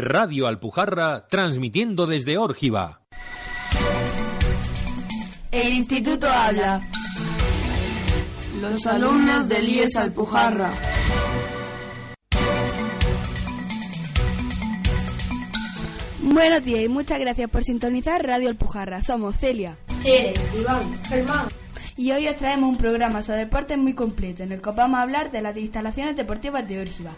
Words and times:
Radio 0.00 0.46
Alpujarra 0.46 1.26
transmitiendo 1.26 2.06
desde 2.06 2.38
Órgiva. 2.38 3.00
El 5.50 5.72
instituto 5.72 6.28
habla. 6.28 6.80
Los 8.60 8.86
alumnos 8.86 9.48
del 9.48 9.68
IES 9.68 9.96
Alpujarra. 9.96 10.70
Buenos 16.22 16.64
días 16.64 16.82
y 16.82 16.88
muchas 16.88 17.18
gracias 17.18 17.50
por 17.50 17.64
sintonizar 17.64 18.24
Radio 18.24 18.50
Alpujarra. 18.50 19.02
Somos 19.02 19.36
Celia, 19.36 19.76
Tere, 20.04 20.32
Iván, 20.60 21.04
Germán. 21.08 21.48
y 21.96 22.12
hoy 22.12 22.28
os 22.28 22.36
traemos 22.36 22.70
un 22.70 22.76
programa 22.76 23.22
sobre 23.22 23.38
deportes 23.38 23.76
muy 23.76 23.94
completo 23.94 24.44
en 24.44 24.52
el 24.52 24.60
que 24.62 24.68
os 24.68 24.76
vamos 24.76 25.00
a 25.00 25.02
hablar 25.02 25.32
de 25.32 25.40
las 25.40 25.56
instalaciones 25.56 26.14
deportivas 26.14 26.68
de 26.68 26.82
Órgiva. 26.82 27.10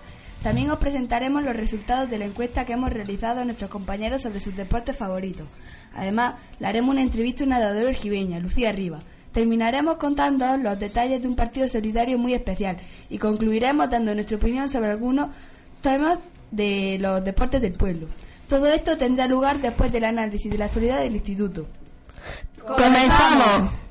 También 0.43 0.71
os 0.71 0.79
presentaremos 0.79 1.45
los 1.45 1.55
resultados 1.55 2.09
de 2.09 2.17
la 2.17 2.25
encuesta 2.25 2.65
que 2.65 2.73
hemos 2.73 2.91
realizado 2.91 3.41
a 3.41 3.45
nuestros 3.45 3.71
compañeros 3.71 4.23
sobre 4.23 4.41
sus 4.41 4.57
deportes 4.57 4.97
favoritos. 4.97 5.47
Además, 5.95 6.37
le 6.59 6.67
haremos 6.67 6.93
una 6.93 7.03
entrevista 7.03 7.45
a 7.45 7.47
una 7.47 7.59
nadadora 7.59 7.91
orgiveña, 7.91 8.39
Lucía 8.41 8.73
Riva. 8.73 9.01
Terminaremos 9.33 9.99
contando 9.99 10.57
los 10.57 10.79
detalles 10.79 11.21
de 11.23 11.29
un 11.29 11.37
partido 11.37 11.69
solidario 11.69 12.19
muy 12.19 12.35
especial 12.35 12.79
y 13.11 13.19
concluiremos 13.19 13.91
dando 13.91 14.15
nuestra 14.15 14.39
opinión 14.39 14.69
sobre 14.69 14.91
algunos 14.91 15.29
temas 15.83 16.19
de 16.51 16.99
los 16.99 17.23
deportes 17.23 17.61
del 17.61 17.75
pueblo. 17.75 18.07
Todo 18.49 18.67
esto 18.69 18.97
tendrá 18.97 19.29
lugar 19.29 19.59
después 19.61 19.93
del 19.93 20.05
análisis 20.05 20.51
de 20.51 20.59
la 20.59 20.65
actualidad 20.65 21.01
del 21.01 21.15
instituto. 21.15 21.67
¡Comenzamos! 22.67 23.90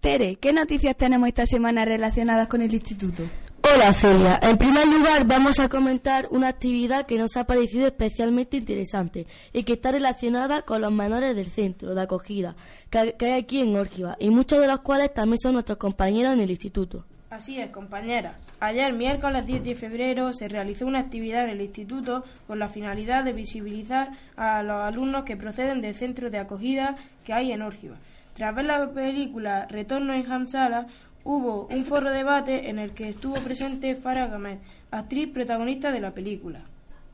Tere, 0.00 0.36
¿qué 0.36 0.54
noticias 0.54 0.96
tenemos 0.96 1.28
esta 1.28 1.44
semana 1.44 1.84
relacionadas 1.84 2.48
con 2.48 2.62
el 2.62 2.72
instituto? 2.72 3.22
Hola 3.70 3.92
Celia, 3.92 4.40
en 4.42 4.56
primer 4.56 4.88
lugar 4.88 5.26
vamos 5.26 5.58
a 5.58 5.68
comentar 5.68 6.26
una 6.30 6.48
actividad 6.48 7.04
que 7.04 7.18
nos 7.18 7.36
ha 7.36 7.44
parecido 7.44 7.86
especialmente 7.86 8.56
interesante 8.56 9.26
y 9.52 9.62
que 9.62 9.74
está 9.74 9.92
relacionada 9.92 10.62
con 10.62 10.80
los 10.80 10.90
menores 10.90 11.36
del 11.36 11.50
centro 11.50 11.94
de 11.94 12.00
acogida 12.00 12.56
que, 12.88 13.14
hay 13.20 13.32
aquí 13.32 13.60
en 13.60 13.76
Órgiva 13.76 14.16
y 14.18 14.30
muchos 14.30 14.58
de 14.60 14.68
los 14.68 14.80
cuales 14.80 15.12
también 15.12 15.38
son 15.38 15.52
nuestros 15.52 15.76
compañeros 15.76 16.32
en 16.32 16.40
el 16.40 16.50
instituto. 16.50 17.04
Así 17.28 17.60
es, 17.60 17.68
compañera. 17.68 18.38
Ayer, 18.58 18.94
miércoles 18.94 19.44
10 19.44 19.64
de 19.64 19.74
febrero, 19.74 20.32
se 20.32 20.48
realizó 20.48 20.86
una 20.86 21.00
actividad 21.00 21.44
en 21.44 21.50
el 21.50 21.60
instituto 21.60 22.24
con 22.46 22.58
la 22.58 22.68
finalidad 22.68 23.22
de 23.22 23.34
visibilizar 23.34 24.12
a 24.36 24.62
los 24.62 24.80
alumnos 24.80 25.24
que 25.24 25.36
proceden 25.36 25.82
del 25.82 25.94
centro 25.94 26.30
de 26.30 26.38
acogida 26.38 26.96
que 27.22 27.34
hay 27.34 27.52
en 27.52 27.60
Órgiva. 27.60 27.96
Tras 28.40 28.54
ver 28.54 28.64
la 28.64 28.90
película 28.90 29.66
Retorno 29.66 30.14
en 30.14 30.24
Hamsala, 30.24 30.86
hubo 31.24 31.66
un 31.66 31.84
foro 31.84 32.10
debate 32.10 32.70
en 32.70 32.78
el 32.78 32.94
que 32.94 33.10
estuvo 33.10 33.34
presente 33.34 33.94
Farah 33.94 34.28
Gamed, 34.28 34.56
actriz 34.90 35.30
protagonista 35.30 35.92
de 35.92 36.00
la 36.00 36.14
película. 36.14 36.64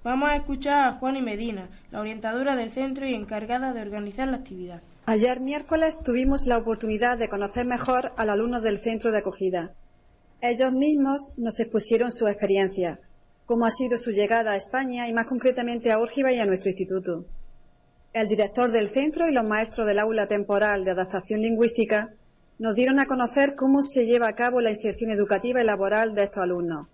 Vamos 0.05 0.29
a 0.29 0.37
escuchar 0.37 0.89
a 0.89 0.93
Juani 0.93 1.23
Medina, 1.23 1.69
la 1.91 1.99
orientadora 1.99 2.55
del 2.55 2.71
centro 2.71 3.09
y 3.09 3.15
encargada 3.15 3.73
de 3.73 3.81
organizar 3.81 4.29
la 4.29 4.37
actividad. 4.37 4.83
Ayer 5.07 5.41
miércoles 5.41 5.99
tuvimos 5.99 6.47
la 6.47 6.59
oportunidad 6.59 7.19
de 7.19 7.29
conocer 7.29 7.67
mejor 7.67 8.13
a 8.17 8.25
los 8.25 8.35
alumnos 8.35 8.63
del 8.63 8.79
centro 8.79 9.11
de 9.11 9.19
acogida. 9.19 9.75
Ellos 10.41 10.71
mismos 10.71 11.33
nos 11.37 11.59
expusieron 11.59 12.13
su 12.13 12.29
experiencia, 12.29 13.01
cómo 13.47 13.67
ha 13.67 13.71
sido 13.73 13.99
su 13.99 14.13
llegada 14.13 14.53
a 14.53 14.57
España 14.57 15.09
y 15.09 15.13
más 15.13 15.27
concretamente 15.27 15.91
a 15.91 15.99
Órgiva 15.99 16.33
y 16.33 16.39
a 16.39 16.47
nuestro 16.47 16.71
instituto. 16.71 17.25
El 18.17 18.29
director 18.29 18.71
del 18.71 18.89
centro 18.89 19.29
y 19.29 19.35
los 19.35 19.45
maestros 19.45 19.87
del 19.87 19.99
aula 19.99 20.27
temporal 20.27 20.87
de 20.87 20.93
adaptación 20.93 21.43
lingüística 21.43 22.15
nos 22.59 22.75
dieron 22.75 22.99
a 22.99 23.05
conocer 23.05 23.55
cómo 23.55 23.83
se 23.83 24.07
lleva 24.07 24.27
a 24.27 24.35
cabo 24.35 24.63
la 24.63 24.71
inserción 24.71 25.11
educativa 25.11 25.61
y 25.61 25.67
laboral 25.67 26.15
de 26.15 26.23
estos 26.23 26.43
alumnos. 26.43 26.87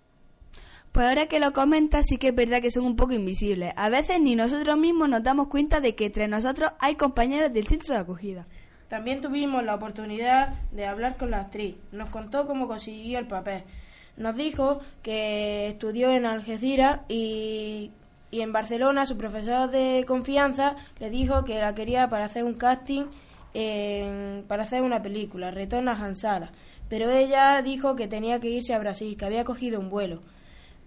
Pues 0.91 1.07
ahora 1.07 1.29
que 1.29 1.39
lo 1.39 1.53
comentas, 1.53 2.07
sí 2.09 2.19
que 2.19 2.31
es 2.31 2.35
verdad 2.35 2.61
que 2.61 2.73
son 2.73 2.85
un 2.87 2.97
poco 2.97 3.13
invisibles. 3.13 3.73
A 3.77 3.89
veces 3.89 4.21
ni 4.21 4.35
nosotros 4.35 4.77
mismos 4.77 5.09
nos 5.09 5.23
damos 5.23 5.47
cuenta 5.47 5.79
de 5.79 5.95
que 5.95 6.07
entre 6.07 6.27
nosotros 6.27 6.73
hay 6.81 6.97
compañeros 6.97 7.53
del 7.53 7.69
centro 7.69 7.95
de 7.95 8.01
acogida. 8.01 8.45
También 8.89 9.21
tuvimos 9.21 9.63
la 9.63 9.77
oportunidad 9.77 10.55
de 10.73 10.87
hablar 10.87 11.19
con 11.19 11.31
la 11.31 11.43
actriz. 11.43 11.77
Nos 11.93 12.11
contó 12.11 12.49
cómo 12.49 12.67
consiguió 12.67 13.21
el 13.21 13.29
papel. 13.29 13.63
Nos 14.17 14.35
dijo 14.35 14.81
que 15.05 15.69
estudió 15.69 16.11
en 16.11 16.27
Algeciras 16.27 17.03
y, 17.09 17.93
y 18.33 18.41
en 18.41 18.53
Barcelona 18.53 19.07
su 19.07 19.17
profesor 19.17 19.71
de 19.71 20.05
confianza 20.09 20.75
le 20.99 21.11
dijo 21.11 21.45
que 21.45 21.61
la 21.61 21.75
quería 21.77 22.09
para 22.09 22.25
hacer 22.25 22.43
un 22.43 22.55
casting 22.55 23.05
en- 23.55 24.45
para 24.49 24.65
hacer 24.65 24.83
una 24.83 25.01
película, 25.03 25.51
Retorno 25.53 25.93
a 25.93 25.95
Hansala. 25.95 26.51
Pero 26.89 27.11
ella 27.11 27.63
dijo 27.63 27.95
que 27.95 28.09
tenía 28.09 28.41
que 28.41 28.49
irse 28.51 28.75
a 28.75 28.79
Brasil, 28.79 29.17
que 29.17 29.25
había 29.25 29.45
cogido 29.45 29.79
un 29.79 29.89
vuelo. 29.91 30.21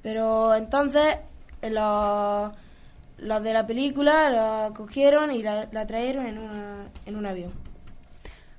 Pero 0.01 0.53
entonces 0.55 1.17
los, 1.61 2.51
los 3.19 3.43
de 3.43 3.53
la 3.53 3.65
película 3.65 4.29
la 4.29 4.71
cogieron 4.75 5.31
y 5.31 5.41
la, 5.41 5.67
la 5.71 5.85
trajeron 5.85 6.25
en, 6.25 6.37
una, 6.39 6.89
en 7.05 7.15
un 7.15 7.25
avión. 7.25 7.51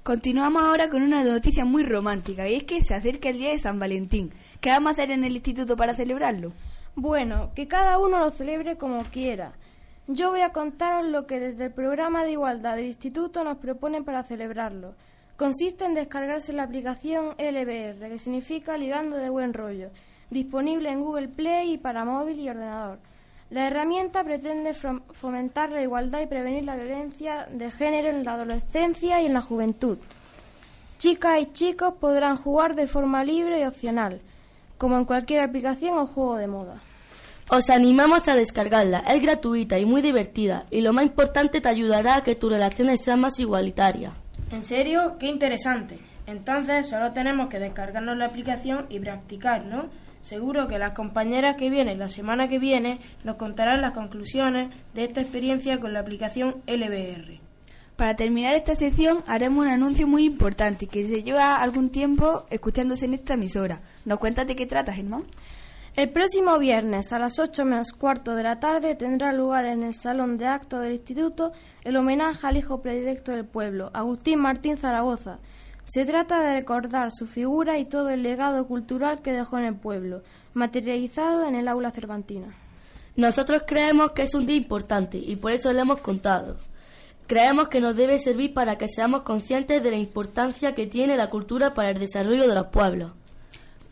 Continuamos 0.03 0.63
ahora 0.63 0.89
con 0.89 1.03
una 1.03 1.25
noticia 1.25 1.65
muy 1.65 1.83
romántica 1.83 2.49
y 2.49 2.55
es 2.55 2.63
que 2.65 2.81
se 2.81 2.95
acerca 2.95 3.29
el 3.29 3.39
día 3.39 3.51
de 3.51 3.59
San 3.59 3.79
Valentín. 3.81 4.33
¿Qué 4.61 4.71
vamos 4.71 4.91
a 4.91 4.93
hacer 4.93 5.11
en 5.11 5.25
el 5.25 5.35
instituto 5.35 5.77
para 5.77 5.95
celebrarlo? 5.95 6.53
Bueno, 6.97 7.51
que 7.55 7.69
cada 7.69 7.99
uno 7.99 8.19
lo 8.21 8.31
celebre 8.31 8.77
como 8.77 9.03
quiera. 9.05 9.53
Yo 10.09 10.31
voy 10.31 10.41
a 10.41 10.53
contaros 10.53 11.07
lo 11.07 11.27
que 11.27 11.41
desde 11.41 11.67
el 11.67 11.73
programa 11.73 12.25
de 12.25 12.33
igualdad 12.33 12.77
del 12.77 12.87
Instituto 12.87 13.45
nos 13.45 13.59
proponen 13.59 14.05
para 14.05 14.23
celebrarlo. 14.23 14.95
Consiste 15.37 15.85
en 15.85 15.95
descargarse 15.95 16.53
la 16.53 16.63
aplicación 16.63 17.35
LBR, 17.39 18.09
que 18.09 18.19
significa 18.19 18.79
Ligando 18.79 19.17
de 19.17 19.29
Buen 19.29 19.53
Rollo, 19.53 19.91
disponible 20.31 20.91
en 20.91 21.03
Google 21.03 21.29
Play 21.29 21.73
y 21.75 21.79
para 21.79 22.05
móvil 22.05 22.39
y 22.41 22.49
ordenador. 22.49 22.99
La 23.51 23.67
herramienta 23.67 24.25
pretende 24.25 24.73
fom- 24.73 25.03
fomentar 25.13 25.71
la 25.71 25.83
igualdad 25.83 26.21
y 26.23 26.27
prevenir 26.27 26.65
la 26.65 26.77
violencia 26.77 27.47
de 27.51 27.71
género 27.71 28.09
en 28.09 28.25
la 28.25 28.33
adolescencia 28.35 29.21
y 29.21 29.27
en 29.27 29.35
la 29.35 29.43
juventud. 29.43 29.99
Chicas 30.99 31.41
y 31.43 31.47
chicos 31.53 31.95
podrán 32.01 32.37
jugar 32.39 32.75
de 32.75 32.87
forma 32.87 33.23
libre 33.23 33.61
y 33.61 33.65
opcional, 33.65 34.21
como 34.79 34.97
en 34.97 35.05
cualquier 35.05 35.43
aplicación 35.43 35.99
o 35.99 36.07
juego 36.07 36.37
de 36.37 36.47
moda. 36.47 36.81
Os 37.49 37.71
animamos 37.71 38.27
a 38.27 38.35
descargarla, 38.35 39.05
es 39.07 39.23
gratuita 39.23 39.79
y 39.79 39.87
muy 39.87 40.03
divertida 40.03 40.67
y 40.69 40.81
lo 40.81 40.93
más 40.93 41.05
importante 41.05 41.61
te 41.61 41.69
ayudará 41.69 42.17
a 42.17 42.23
que 42.25 42.35
tus 42.35 42.51
relaciones 42.51 43.05
sean 43.05 43.21
más 43.21 43.39
igualitarias. 43.39 44.15
¿En 44.51 44.65
serio? 44.65 45.17
¡Qué 45.21 45.29
interesante! 45.29 46.01
Entonces 46.27 46.89
solo 46.89 47.13
tenemos 47.13 47.49
que 47.49 47.61
descargarnos 47.61 48.17
la 48.17 48.27
aplicación 48.27 48.87
y 48.89 48.99
practicar, 48.99 49.65
¿no? 49.65 49.87
Seguro 50.23 50.67
que 50.67 50.81
las 50.81 50.91
compañeras 50.91 51.55
que 51.55 51.71
vienen 51.71 52.01
la 52.01 52.11
semana 52.11 52.49
que 52.49 52.59
viene 52.59 52.99
nos 53.23 53.37
contarán 53.37 53.81
las 53.81 53.93
conclusiones 53.93 54.71
de 54.93 55.05
esta 55.05 55.21
experiencia 55.21 55.79
con 55.79 55.93
la 55.93 56.01
aplicación 56.01 56.63
LBR. 56.67 57.39
Para 57.95 58.17
terminar 58.17 58.57
esta 58.57 58.75
sección 58.75 59.23
haremos 59.29 59.65
un 59.65 59.71
anuncio 59.71 60.09
muy 60.09 60.25
importante 60.25 60.89
que 60.89 61.07
se 61.07 61.23
lleva 61.23 61.55
algún 61.55 61.91
tiempo 61.91 62.45
escuchándose 62.51 63.05
en 63.05 63.15
esta 63.15 63.35
emisora. 63.35 63.81
¿Nos 64.05 64.19
cuentas 64.19 64.49
de 64.49 64.57
qué 64.57 64.67
trata, 64.67 64.93
Germán? 64.93 65.23
El 65.97 66.11
próximo 66.11 66.59
viernes 66.59 67.11
a 67.15 67.19
las 67.19 67.39
8 67.39 67.65
menos 67.65 67.93
cuarto 67.93 68.35
de 68.35 68.43
la 68.43 68.61
tarde 68.61 68.95
tendrá 68.97 69.33
lugar 69.33 69.65
en 69.65 69.83
el 69.83 69.95
Salón 69.95 70.37
de 70.37 70.47
Actos 70.47 70.83
del 70.83 70.93
Instituto 70.93 71.53
el 71.85 71.97
homenaje 71.97 72.47
al 72.47 72.59
hijo 72.59 72.83
predilecto 72.83 73.33
del 73.33 73.47
pueblo, 73.47 73.91
Agustín 73.95 74.41
Martín 74.41 74.77
Zaragoza. 74.77 75.39
Se 75.87 76.05
trata 76.05 76.43
de 76.43 76.53
recordar 76.53 77.13
su 77.13 77.27
figura 77.27 77.79
y 77.79 77.87
todo 77.87 78.11
el 78.11 78.23
legado 78.23 78.67
cultural 78.67 79.23
que 79.23 79.33
dejó 79.33 79.57
en 79.57 79.65
el 79.65 79.77
pueblo, 79.77 80.23
materializado 80.53 81.49
en 81.49 81.55
el 81.55 81.67
aula 81.67 81.91
cervantina. 81.93 82.55
Nosotros 83.17 83.63
creemos 83.67 84.11
que 84.11 84.25
es 84.25 84.35
un 84.35 84.45
día 84.45 84.57
importante 84.57 85.17
y 85.17 85.37
por 85.37 85.53
eso 85.53 85.73
lo 85.73 85.81
hemos 85.81 86.03
contado. 86.03 86.59
Creemos 87.27 87.69
que 87.69 87.81
nos 87.81 87.97
debe 87.97 88.19
servir 88.19 88.53
para 88.53 88.77
que 88.77 88.87
seamos 88.87 89.23
conscientes 89.23 89.83
de 89.83 89.91
la 89.93 89.97
importancia 89.97 90.75
que 90.75 90.87
tiene 90.87 91.17
la 91.17 91.31
cultura 91.31 91.73
para 91.73 91.89
el 91.89 91.99
desarrollo 91.99 92.47
de 92.47 92.55
los 92.55 92.67
pueblos. 92.67 93.13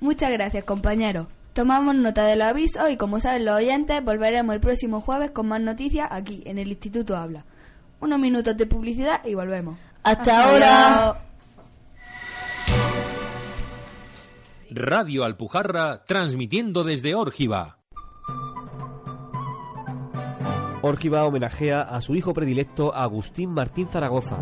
Muchas 0.00 0.30
gracias, 0.30 0.64
compañeros. 0.64 1.28
Tomamos 1.54 1.94
nota 1.94 2.24
de 2.24 2.34
los 2.34 2.48
avisos 2.48 2.90
y, 2.90 2.96
como 2.96 3.20
saben 3.20 3.44
los 3.44 3.56
oyentes, 3.56 4.04
volveremos 4.04 4.54
el 4.54 4.60
próximo 4.60 5.00
jueves 5.00 5.30
con 5.30 5.46
más 5.46 5.60
noticias 5.60 6.08
aquí, 6.10 6.42
en 6.46 6.58
el 6.58 6.68
Instituto 6.68 7.16
Habla. 7.16 7.44
Unos 8.00 8.18
minutos 8.18 8.56
de 8.56 8.66
publicidad 8.66 9.24
y 9.24 9.34
volvemos. 9.34 9.78
Hasta, 10.02 10.50
ahora. 10.50 11.20
Radio 14.68 15.24
Alpujarra 15.24 16.04
transmitiendo 16.04 16.82
desde 16.82 17.14
Órgiva. 17.14 17.78
Órgiva 20.82 21.24
homenajea 21.24 21.82
a 21.82 22.00
su 22.00 22.16
hijo 22.16 22.34
predilecto 22.34 22.92
Agustín 22.92 23.52
Martín 23.52 23.86
Zaragoza. 23.86 24.38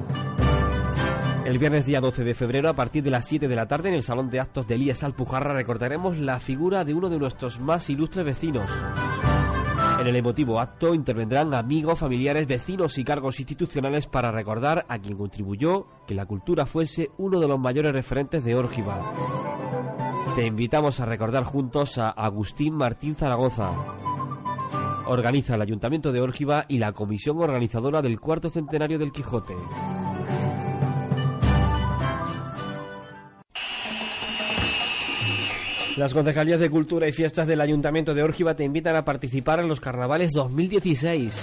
El 1.44 1.58
viernes 1.58 1.84
día 1.84 2.00
12 2.00 2.22
de 2.22 2.34
febrero, 2.34 2.68
a 2.68 2.74
partir 2.74 3.02
de 3.02 3.10
las 3.10 3.26
7 3.26 3.48
de 3.48 3.56
la 3.56 3.66
tarde, 3.66 3.88
en 3.88 3.96
el 3.96 4.04
Salón 4.04 4.30
de 4.30 4.38
Actos 4.38 4.68
de 4.68 4.76
Elías 4.76 5.02
Alpujarra, 5.02 5.52
recordaremos 5.52 6.16
la 6.16 6.38
figura 6.38 6.84
de 6.84 6.94
uno 6.94 7.10
de 7.10 7.18
nuestros 7.18 7.58
más 7.58 7.90
ilustres 7.90 8.24
vecinos. 8.24 8.70
En 9.98 10.06
el 10.06 10.14
emotivo 10.14 10.60
acto 10.60 10.94
intervendrán 10.94 11.52
amigos, 11.52 11.98
familiares, 11.98 12.46
vecinos 12.46 12.96
y 12.96 13.04
cargos 13.04 13.40
institucionales 13.40 14.06
para 14.06 14.30
recordar 14.30 14.86
a 14.88 14.98
quien 15.00 15.18
contribuyó 15.18 15.88
que 16.06 16.14
la 16.14 16.26
cultura 16.26 16.64
fuese 16.64 17.10
uno 17.18 17.40
de 17.40 17.48
los 17.48 17.58
mayores 17.58 17.92
referentes 17.92 18.44
de 18.44 18.54
Órgiva. 18.54 19.00
Te 20.36 20.46
invitamos 20.46 21.00
a 21.00 21.06
recordar 21.06 21.42
juntos 21.42 21.98
a 21.98 22.10
Agustín 22.10 22.74
Martín 22.74 23.16
Zaragoza. 23.16 23.72
Organiza 25.06 25.56
el 25.56 25.62
Ayuntamiento 25.62 26.12
de 26.12 26.20
Órgiva 26.20 26.66
y 26.68 26.78
la 26.78 26.92
comisión 26.92 27.38
organizadora 27.40 28.00
del 28.00 28.20
cuarto 28.20 28.48
centenario 28.48 29.00
del 29.00 29.10
Quijote. 29.10 29.54
Las 35.96 36.14
concejalías 36.14 36.58
de 36.58 36.70
Cultura 36.70 37.06
y 37.06 37.12
Fiestas 37.12 37.46
del 37.46 37.60
Ayuntamiento 37.60 38.14
de 38.14 38.22
Órgiva 38.22 38.54
te 38.54 38.64
invitan 38.64 38.96
a 38.96 39.04
participar 39.04 39.60
en 39.60 39.68
los 39.68 39.78
carnavales 39.78 40.32
2016. 40.32 41.34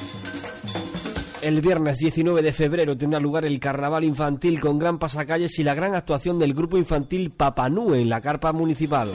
El 1.43 1.61
viernes 1.61 1.97
19 1.99 2.41
de 2.41 2.51
febrero 2.51 2.97
tendrá 2.97 3.19
lugar 3.19 3.45
el 3.45 3.59
carnaval 3.59 4.03
infantil 4.03 4.59
con 4.59 4.79
gran 4.79 4.97
pasacalles 4.97 5.59
y 5.59 5.63
la 5.63 5.75
gran 5.75 5.93
actuación 5.93 6.39
del 6.39 6.55
grupo 6.55 6.77
infantil 6.77 7.29
Papanú 7.29 7.93
en 7.93 8.09
la 8.09 8.21
carpa 8.21 8.51
municipal. 8.51 9.09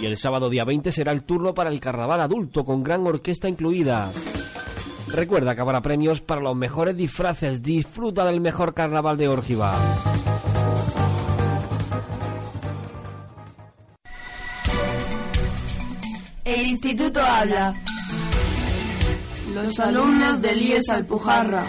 Y 0.00 0.06
el 0.06 0.16
sábado 0.16 0.48
día 0.48 0.64
20 0.64 0.90
será 0.90 1.12
el 1.12 1.24
turno 1.24 1.54
para 1.54 1.70
el 1.70 1.78
carnaval 1.78 2.22
adulto 2.22 2.64
con 2.64 2.82
gran 2.82 3.06
orquesta 3.06 3.48
incluida. 3.48 4.10
Recuerda 5.08 5.54
que 5.54 5.60
habrá 5.60 5.82
premios 5.82 6.22
para 6.22 6.40
los 6.40 6.56
mejores 6.56 6.96
disfraces. 6.96 7.62
Disfruta 7.62 8.24
del 8.24 8.40
mejor 8.40 8.72
carnaval 8.74 9.18
de 9.18 9.28
Órgiva. 9.28 9.76
El 16.56 16.68
instituto 16.68 17.20
habla. 17.20 17.74
Los 19.52 19.78
alumnos 19.78 20.40
del 20.40 20.62
IES 20.62 20.88
Alpujarra. 20.88 21.66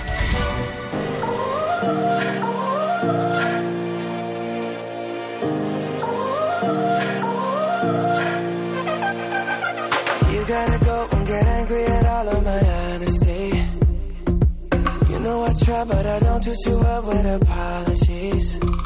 You 10.31 10.45
gotta 10.48 10.80
go 10.86 11.07
and 11.12 11.28
get 11.28 11.48
angry 11.48 11.86
at 11.86 12.06
all 12.06 12.30
of 12.30 12.44
my 12.45 12.60
honesty. 12.60 13.66
You 15.10 15.19
know 15.19 15.44
I 15.44 15.54
try, 15.66 15.83
but 15.83 16.07
I 16.07 16.19
don't 16.19 16.44
do 16.45 16.56
too 16.63 16.78
well 16.78 17.01
with 17.04 17.25
apologies. 17.25 18.76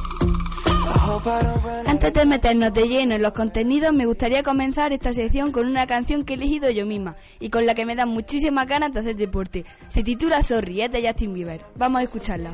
Antes 1.86 2.14
de 2.14 2.26
meternos 2.26 2.74
de 2.74 2.88
lleno 2.88 3.16
en 3.16 3.22
los 3.22 3.34
contenidos, 3.34 3.94
me 3.94 4.06
gustaría 4.06 4.44
comenzar 4.44 4.94
esta 4.94 5.12
sección 5.14 5.52
con 5.52 5.68
una 5.68 5.86
canción 5.86 6.24
que 6.24 6.34
he 6.34 6.36
elegido 6.36 6.70
yo 6.70 6.86
misma 6.86 7.16
y 7.40 7.50
con 7.50 7.66
la 7.66 7.76
que 7.76 7.86
me 7.86 7.96
dan 7.96 8.10
muchísimas 8.10 8.68
ganas 8.68 8.94
de 8.94 9.00
hacer 9.02 9.16
deporte. 9.16 9.66
Se 9.90 10.04
titula 10.04 10.42
Sorry, 10.42 10.82
es 10.82 10.92
de 10.92 11.06
Justin 11.06 11.34
Bieber. 11.34 11.62
Vamos 11.76 12.02
a 12.02 12.04
escucharla. 12.04 12.52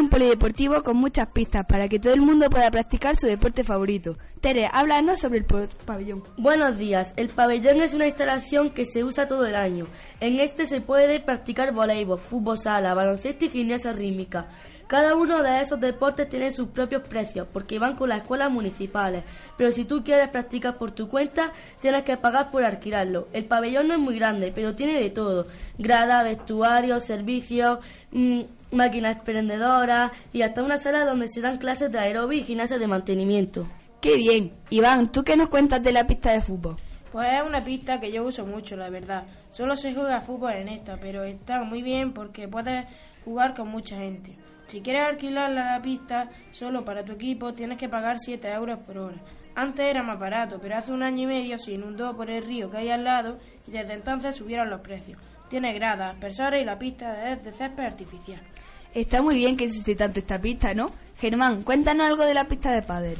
Un 0.00 0.08
polideportivo 0.08 0.82
con 0.82 0.96
muchas 0.96 1.28
pistas 1.28 1.66
para 1.66 1.88
que 1.88 1.98
todo 2.00 2.14
el 2.14 2.22
mundo 2.22 2.48
pueda 2.48 2.70
practicar 2.70 3.16
su 3.16 3.26
deporte 3.26 3.62
favorito. 3.64 4.16
Tere, 4.40 4.68
háblanos 4.72 5.20
sobre 5.20 5.38
el 5.40 5.44
pabellón. 5.44 6.22
Buenos 6.38 6.78
días. 6.78 7.12
El 7.16 7.28
pabellón 7.28 7.82
es 7.82 7.92
una 7.92 8.06
instalación 8.06 8.70
que 8.70 8.86
se 8.86 9.04
usa 9.04 9.28
todo 9.28 9.44
el 9.44 9.54
año. 9.54 9.86
En 10.20 10.40
este 10.40 10.66
se 10.66 10.80
puede 10.80 11.20
practicar 11.20 11.72
voleibol, 11.72 12.18
fútbol 12.18 12.56
sala, 12.56 12.94
baloncesto 12.94 13.44
y 13.44 13.50
gimnasia 13.50 13.92
rítmica. 13.92 14.48
Cada 14.86 15.14
uno 15.14 15.42
de 15.42 15.60
esos 15.60 15.78
deportes 15.78 16.28
tiene 16.28 16.50
sus 16.50 16.68
propios 16.70 17.02
precios 17.02 17.46
porque 17.52 17.78
van 17.78 17.94
con 17.94 18.08
las 18.08 18.22
escuelas 18.22 18.50
municipales. 18.50 19.22
Pero 19.56 19.70
si 19.70 19.84
tú 19.84 20.02
quieres 20.02 20.30
practicar 20.30 20.78
por 20.78 20.90
tu 20.90 21.08
cuenta, 21.08 21.52
tienes 21.80 22.02
que 22.02 22.16
pagar 22.16 22.50
por 22.50 22.64
alquilarlo. 22.64 23.28
El 23.32 23.44
pabellón 23.44 23.88
no 23.88 23.94
es 23.94 24.00
muy 24.00 24.16
grande, 24.18 24.50
pero 24.52 24.74
tiene 24.74 24.98
de 24.98 25.10
todo. 25.10 25.46
Grada, 25.78 26.22
vestuario, 26.22 26.98
servicios, 26.98 27.78
mm, 28.10 28.40
máquinas 28.72 29.16
expendedoras 29.16 30.12
y 30.32 30.42
hasta 30.42 30.62
una 30.62 30.76
sala 30.76 31.04
donde 31.04 31.28
se 31.28 31.40
dan 31.40 31.58
clases 31.58 31.90
de 31.90 31.98
aeróbic 31.98 32.42
y 32.42 32.44
gimnasia 32.44 32.78
de 32.78 32.86
mantenimiento. 32.86 33.66
¡Qué 34.00 34.16
bien! 34.16 34.52
Iván, 34.70 35.12
¿tú 35.12 35.22
qué 35.24 35.36
nos 35.36 35.48
cuentas 35.48 35.82
de 35.82 35.92
la 35.92 36.06
pista 36.06 36.32
de 36.32 36.40
fútbol? 36.40 36.76
Pues 37.12 37.28
es 37.32 37.42
una 37.46 37.60
pista 37.60 38.00
que 38.00 38.12
yo 38.12 38.24
uso 38.24 38.46
mucho, 38.46 38.76
la 38.76 38.88
verdad. 38.88 39.24
Solo 39.50 39.76
se 39.76 39.92
juega 39.92 40.20
fútbol 40.20 40.52
en 40.52 40.68
esta, 40.68 40.96
pero 40.96 41.24
está 41.24 41.64
muy 41.64 41.82
bien 41.82 42.12
porque 42.12 42.46
puedes 42.46 42.86
jugar 43.24 43.54
con 43.54 43.68
mucha 43.68 43.96
gente. 43.96 44.36
Si 44.68 44.80
quieres 44.80 45.02
alquilar 45.02 45.50
la 45.50 45.82
pista 45.82 46.30
solo 46.52 46.84
para 46.84 47.04
tu 47.04 47.12
equipo, 47.12 47.52
tienes 47.52 47.76
que 47.76 47.88
pagar 47.88 48.18
7 48.20 48.48
euros 48.52 48.78
por 48.84 48.98
hora. 48.98 49.16
Antes 49.56 49.84
era 49.84 50.04
más 50.04 50.18
barato, 50.18 50.60
pero 50.62 50.76
hace 50.76 50.92
un 50.92 51.02
año 51.02 51.24
y 51.24 51.26
medio 51.26 51.58
se 51.58 51.72
inundó 51.72 52.16
por 52.16 52.30
el 52.30 52.44
río 52.44 52.70
que 52.70 52.76
hay 52.76 52.90
al 52.90 53.02
lado 53.02 53.38
y 53.66 53.72
desde 53.72 53.94
entonces 53.94 54.36
subieron 54.36 54.70
los 54.70 54.80
precios. 54.80 55.20
Tiene 55.50 55.74
gradas, 55.74 56.14
aspersores 56.14 56.62
y 56.62 56.64
la 56.64 56.78
pista 56.78 57.30
es 57.32 57.44
de 57.44 57.52
césped 57.52 57.84
artificial. 57.84 58.40
Está 58.94 59.20
muy 59.20 59.34
bien 59.34 59.56
que 59.56 59.64
existe 59.64 59.94
tanto 59.94 60.20
esta 60.20 60.40
pista, 60.40 60.72
¿no? 60.74 60.90
Germán, 61.18 61.62
cuéntanos 61.62 62.06
algo 62.06 62.24
de 62.24 62.34
la 62.34 62.44
pista 62.44 62.72
de 62.72 62.82
pádel. 62.82 63.18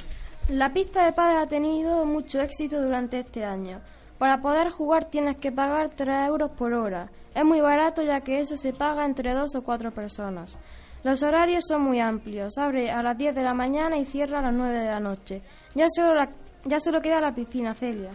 La 0.49 0.73
pista 0.73 1.05
de 1.05 1.13
pádel 1.13 1.39
ha 1.39 1.47
tenido 1.47 2.05
mucho 2.07 2.41
éxito 2.41 2.81
durante 2.81 3.19
este 3.21 3.45
año. 3.45 3.81
Para 4.19 4.41
poder 4.41 4.71
jugar 4.71 5.05
tienes 5.07 5.37
que 5.37 5.53
pagar 5.53 5.91
3 5.91 6.29
euros 6.29 6.51
por 6.53 6.73
hora. 6.73 7.09
Es 7.35 7.45
muy 7.45 7.61
barato 7.61 8.03
ya 8.03 8.21
que 8.23 8.41
eso 8.41 8.57
se 8.57 8.73
paga 8.73 9.05
entre 9.05 9.33
dos 9.33 9.55
o 9.55 9.63
cuatro 9.63 9.91
personas. 9.93 10.59
Los 11.05 11.23
horarios 11.23 11.65
son 11.67 11.83
muy 11.83 12.01
amplios. 12.01 12.59
Abre 12.59 12.91
a 12.91 13.03
las 13.03 13.17
10 13.17 13.35
de 13.35 13.43
la 13.43 13.55
mañana 13.55 13.97
y 13.97 14.05
cierra 14.05 14.41
a 14.41 14.43
las 14.43 14.55
9 14.55 14.79
de 14.79 14.87
la 14.91 15.01
noche. 15.01 15.43
Ya 15.75 15.87
solo, 15.89 16.15
la- 16.15 16.29
ya 16.65 16.79
solo 16.81 17.01
queda 17.01 17.21
la 17.21 17.35
piscina, 17.35 17.73
Celia. 17.75 18.11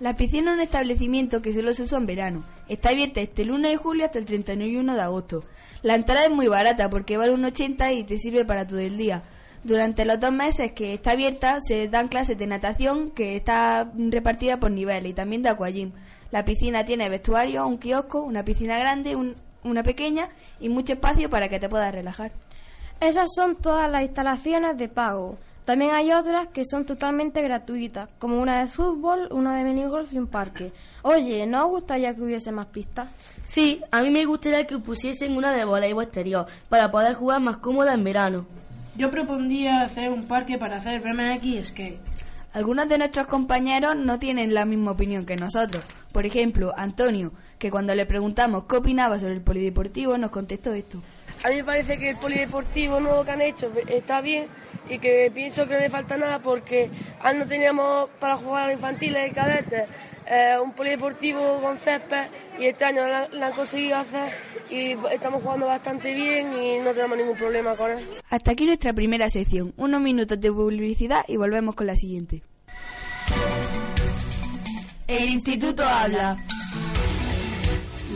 La 0.00 0.16
piscina 0.16 0.50
es 0.52 0.56
un 0.56 0.62
establecimiento 0.62 1.42
que 1.42 1.52
solo 1.52 1.74
se 1.74 1.82
usa 1.82 1.98
en 1.98 2.06
verano. 2.06 2.42
Está 2.68 2.88
abierta 2.90 3.20
este 3.20 3.42
1 3.42 3.68
de 3.68 3.76
julio 3.76 4.06
hasta 4.06 4.18
el 4.18 4.24
31 4.24 4.94
de 4.94 5.00
agosto. 5.00 5.44
La 5.82 5.94
entrada 5.94 6.24
es 6.24 6.30
muy 6.30 6.48
barata 6.48 6.88
porque 6.88 7.18
vale 7.18 7.32
un 7.34 7.44
80 7.44 7.92
y 7.92 8.04
te 8.04 8.16
sirve 8.16 8.44
para 8.46 8.66
todo 8.66 8.78
el 8.78 8.96
día. 8.96 9.22
Durante 9.62 10.06
los 10.06 10.18
dos 10.18 10.32
meses 10.32 10.72
que 10.72 10.94
está 10.94 11.10
abierta 11.12 11.58
se 11.60 11.88
dan 11.88 12.08
clases 12.08 12.38
de 12.38 12.46
natación 12.46 13.10
que 13.10 13.36
está 13.36 13.92
repartida 13.94 14.58
por 14.58 14.70
niveles 14.70 15.10
y 15.10 15.14
también 15.14 15.42
de 15.42 15.50
aquagym. 15.50 15.92
La 16.30 16.46
piscina 16.46 16.84
tiene 16.86 17.10
vestuario, 17.10 17.66
un 17.66 17.76
kiosco, 17.76 18.22
una 18.22 18.42
piscina 18.42 18.78
grande, 18.78 19.16
un- 19.16 19.36
una 19.64 19.82
pequeña 19.82 20.30
y 20.60 20.70
mucho 20.70 20.94
espacio 20.94 21.28
para 21.28 21.50
que 21.50 21.60
te 21.60 21.68
puedas 21.68 21.94
relajar. 21.94 22.32
Esas 23.02 23.28
son 23.34 23.56
todas 23.56 23.90
las 23.90 24.02
instalaciones 24.04 24.78
de 24.78 24.88
pago. 24.88 25.36
También 25.70 25.92
hay 25.92 26.10
otras 26.10 26.48
que 26.48 26.64
son 26.64 26.84
totalmente 26.84 27.42
gratuitas, 27.42 28.08
como 28.18 28.40
una 28.42 28.58
de 28.58 28.66
fútbol, 28.66 29.28
una 29.30 29.54
de 29.54 29.62
minigolf 29.62 30.12
y 30.12 30.18
un 30.18 30.26
parque. 30.26 30.72
Oye, 31.02 31.46
¿no 31.46 31.66
os 31.66 31.70
gustaría 31.70 32.12
que 32.12 32.22
hubiese 32.22 32.50
más 32.50 32.66
pistas? 32.66 33.08
Sí, 33.44 33.80
a 33.92 34.02
mí 34.02 34.10
me 34.10 34.24
gustaría 34.24 34.66
que 34.66 34.78
pusiesen 34.80 35.36
una 35.36 35.52
de 35.52 35.64
voleibol 35.64 36.02
exterior 36.02 36.46
para 36.68 36.90
poder 36.90 37.14
jugar 37.14 37.40
más 37.40 37.58
cómoda 37.58 37.94
en 37.94 38.02
verano. 38.02 38.46
Yo 38.96 39.12
propondría 39.12 39.82
hacer 39.82 40.10
un 40.10 40.24
parque 40.24 40.58
para 40.58 40.78
hacer 40.78 41.02
BMX 41.02 41.46
y 41.46 41.64
skate. 41.64 42.00
Algunos 42.52 42.88
de 42.88 42.98
nuestros 42.98 43.28
compañeros 43.28 43.94
no 43.94 44.18
tienen 44.18 44.52
la 44.52 44.64
misma 44.64 44.90
opinión 44.90 45.24
que 45.24 45.36
nosotros. 45.36 45.84
Por 46.10 46.26
ejemplo, 46.26 46.74
Antonio, 46.76 47.32
que 47.60 47.70
cuando 47.70 47.94
le 47.94 48.06
preguntamos 48.06 48.64
qué 48.64 48.74
opinaba 48.74 49.20
sobre 49.20 49.34
el 49.34 49.40
polideportivo, 49.40 50.18
nos 50.18 50.32
contestó 50.32 50.72
esto. 50.72 51.00
A 51.44 51.48
mí 51.48 51.56
me 51.56 51.64
parece 51.64 51.96
que 51.96 52.10
el 52.10 52.16
polideportivo 52.16 52.98
nuevo 52.98 53.24
que 53.24 53.30
han 53.30 53.40
hecho 53.40 53.72
está 53.86 54.20
bien 54.20 54.48
y 54.90 54.98
que 54.98 55.30
pienso 55.32 55.66
que 55.66 55.74
no 55.74 55.80
le 55.80 55.88
falta 55.90 56.16
nada 56.16 56.38
porque 56.40 56.90
antes 57.20 57.38
no 57.38 57.46
teníamos 57.46 58.08
para 58.18 58.36
jugar 58.36 58.64
a 58.64 58.66
los 58.66 58.74
infantiles 58.74 59.30
y 59.30 59.34
cadetes 59.34 59.84
eh, 60.26 60.54
un 60.62 60.72
polideportivo 60.72 61.60
con 61.62 61.76
césped 61.78 62.26
y 62.58 62.66
este 62.66 62.84
año 62.84 63.06
lo 63.06 63.16
han- 63.16 63.38
lo 63.38 63.46
han 63.46 63.52
conseguido 63.52 63.96
hacer 63.96 64.30
y 64.70 64.96
estamos 65.12 65.42
jugando 65.42 65.66
bastante 65.66 66.14
bien 66.14 66.52
y 66.62 66.78
no 66.78 66.92
tenemos 66.92 67.18
ningún 67.18 67.36
problema 67.36 67.74
con 67.74 67.90
él. 67.90 68.06
Hasta 68.28 68.52
aquí 68.52 68.66
nuestra 68.66 68.92
primera 68.92 69.28
sección. 69.30 69.72
Unos 69.76 70.00
minutos 70.00 70.40
de 70.40 70.52
publicidad 70.52 71.24
y 71.26 71.36
volvemos 71.36 71.74
con 71.74 71.86
la 71.88 71.96
siguiente. 71.96 72.42
El 75.08 75.28
instituto 75.30 75.82
habla. 75.84 76.36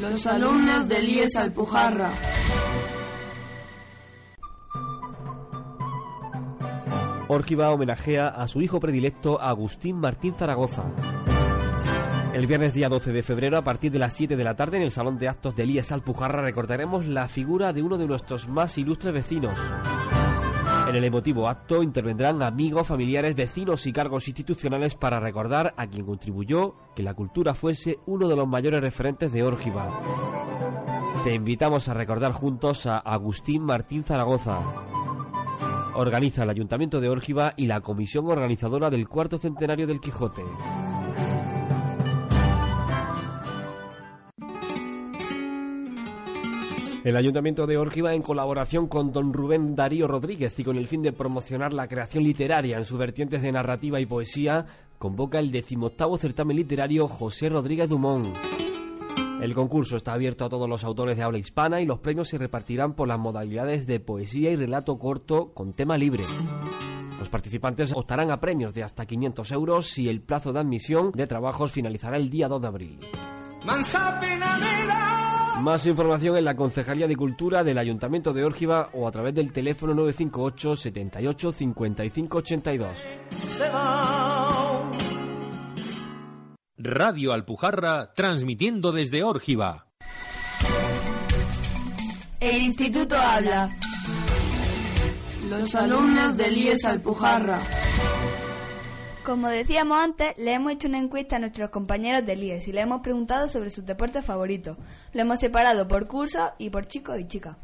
Los 0.00 0.26
alumnos 0.26 0.88
del 0.88 1.08
IES 1.08 1.36
Alpujarra. 1.36 2.10
Órgiva 7.28 7.70
homenajea 7.70 8.28
a 8.28 8.46
su 8.48 8.60
hijo 8.60 8.80
predilecto 8.80 9.40
Agustín 9.40 9.96
Martín 9.96 10.34
Zaragoza. 10.34 10.84
El 12.34 12.46
viernes 12.46 12.74
día 12.74 12.90
12 12.90 13.12
de 13.12 13.22
febrero, 13.22 13.56
a 13.56 13.64
partir 13.64 13.92
de 13.92 13.98
las 13.98 14.12
7 14.12 14.36
de 14.36 14.44
la 14.44 14.56
tarde, 14.56 14.76
en 14.76 14.82
el 14.82 14.90
Salón 14.90 15.18
de 15.18 15.28
Actos 15.28 15.56
de 15.56 15.62
Elías 15.62 15.90
Alpujarra, 15.90 16.42
recordaremos 16.42 17.06
la 17.06 17.28
figura 17.28 17.72
de 17.72 17.82
uno 17.82 17.96
de 17.96 18.06
nuestros 18.06 18.46
más 18.48 18.76
ilustres 18.76 19.14
vecinos. 19.14 19.58
En 20.86 20.94
el 20.94 21.04
emotivo 21.04 21.48
acto 21.48 21.82
intervendrán 21.82 22.42
amigos, 22.42 22.88
familiares, 22.88 23.34
vecinos 23.34 23.86
y 23.86 23.92
cargos 23.92 24.28
institucionales 24.28 24.94
para 24.94 25.18
recordar 25.18 25.72
a 25.78 25.86
quien 25.86 26.04
contribuyó 26.04 26.74
que 26.94 27.02
la 27.02 27.14
cultura 27.14 27.54
fuese 27.54 28.00
uno 28.04 28.28
de 28.28 28.36
los 28.36 28.46
mayores 28.46 28.82
referentes 28.82 29.32
de 29.32 29.44
Órgiva. 29.44 29.88
Te 31.22 31.32
invitamos 31.32 31.88
a 31.88 31.94
recordar 31.94 32.32
juntos 32.32 32.84
a 32.84 32.98
Agustín 32.98 33.62
Martín 33.62 34.04
Zaragoza. 34.04 34.58
Organiza 35.96 36.42
el 36.42 36.50
Ayuntamiento 36.50 37.00
de 37.00 37.08
Órgiva 37.08 37.54
y 37.56 37.66
la 37.66 37.80
comisión 37.80 38.28
organizadora 38.28 38.90
del 38.90 39.08
cuarto 39.08 39.38
centenario 39.38 39.86
del 39.86 40.00
Quijote. 40.00 40.42
El 47.04 47.16
Ayuntamiento 47.16 47.66
de 47.66 47.76
Órgiva, 47.76 48.14
en 48.14 48.22
colaboración 48.22 48.88
con 48.88 49.12
don 49.12 49.32
Rubén 49.32 49.76
Darío 49.76 50.08
Rodríguez 50.08 50.58
y 50.58 50.64
con 50.64 50.78
el 50.78 50.88
fin 50.88 51.02
de 51.02 51.12
promocionar 51.12 51.72
la 51.72 51.86
creación 51.86 52.24
literaria 52.24 52.78
en 52.78 52.84
sus 52.86 52.98
vertientes 52.98 53.42
de 53.42 53.52
narrativa 53.52 54.00
y 54.00 54.06
poesía, 54.06 54.66
convoca 54.98 55.38
el 55.38 55.52
decimoctavo 55.52 56.16
certamen 56.16 56.56
literario 56.56 57.06
José 57.06 57.50
Rodríguez 57.50 57.88
Dumont. 57.90 58.34
El 59.44 59.52
concurso 59.52 59.98
está 59.98 60.14
abierto 60.14 60.46
a 60.46 60.48
todos 60.48 60.66
los 60.66 60.84
autores 60.84 61.18
de 61.18 61.22
habla 61.22 61.36
hispana 61.36 61.82
y 61.82 61.84
los 61.84 61.98
premios 61.98 62.28
se 62.28 62.38
repartirán 62.38 62.94
por 62.94 63.08
las 63.08 63.18
modalidades 63.18 63.86
de 63.86 64.00
poesía 64.00 64.50
y 64.50 64.56
relato 64.56 64.98
corto 64.98 65.52
con 65.52 65.74
tema 65.74 65.98
libre. 65.98 66.24
Los 67.18 67.28
participantes 67.28 67.92
optarán 67.94 68.30
a 68.30 68.40
premios 68.40 68.72
de 68.72 68.84
hasta 68.84 69.04
500 69.04 69.52
euros 69.52 69.98
y 69.98 70.08
el 70.08 70.22
plazo 70.22 70.54
de 70.54 70.60
admisión 70.60 71.12
de 71.12 71.26
trabajos 71.26 71.72
finalizará 71.72 72.16
el 72.16 72.30
día 72.30 72.48
2 72.48 72.62
de 72.62 72.66
abril. 72.66 72.98
Más 75.60 75.86
información 75.86 76.38
en 76.38 76.46
la 76.46 76.56
Concejalía 76.56 77.06
de 77.06 77.14
Cultura 77.14 77.62
del 77.62 77.76
Ayuntamiento 77.76 78.32
de 78.32 78.44
Órgiva 78.46 78.88
o 78.94 79.06
a 79.06 79.12
través 79.12 79.34
del 79.34 79.52
teléfono 79.52 79.92
958 79.92 80.74
78 80.74 81.52
55 81.52 82.38
82. 82.38 82.88
Radio 86.76 87.32
Alpujarra 87.32 88.12
transmitiendo 88.14 88.90
desde 88.90 89.22
Órgiva. 89.22 89.86
El 92.40 92.62
Instituto 92.62 93.14
habla. 93.16 93.70
Los 95.48 95.72
alumnos 95.76 96.36
del 96.36 96.58
IES 96.58 96.84
Alpujarra. 96.84 97.60
Como 99.24 99.48
decíamos 99.48 99.98
antes, 99.98 100.36
le 100.36 100.52
hemos 100.52 100.72
hecho 100.72 100.88
una 100.88 100.98
encuesta 100.98 101.36
a 101.36 101.38
nuestros 101.38 101.70
compañeros 101.70 102.26
del 102.26 102.42
IES 102.42 102.66
y 102.66 102.72
le 102.72 102.80
hemos 102.80 103.02
preguntado 103.02 103.46
sobre 103.48 103.70
sus 103.70 103.86
deportes 103.86 104.24
favoritos. 104.24 104.76
Lo 105.12 105.22
hemos 105.22 105.38
separado 105.38 105.86
por 105.86 106.08
cursos 106.08 106.50
y 106.58 106.70
por 106.70 106.88
chicos 106.88 107.20
y 107.20 107.28
chicas. 107.28 107.56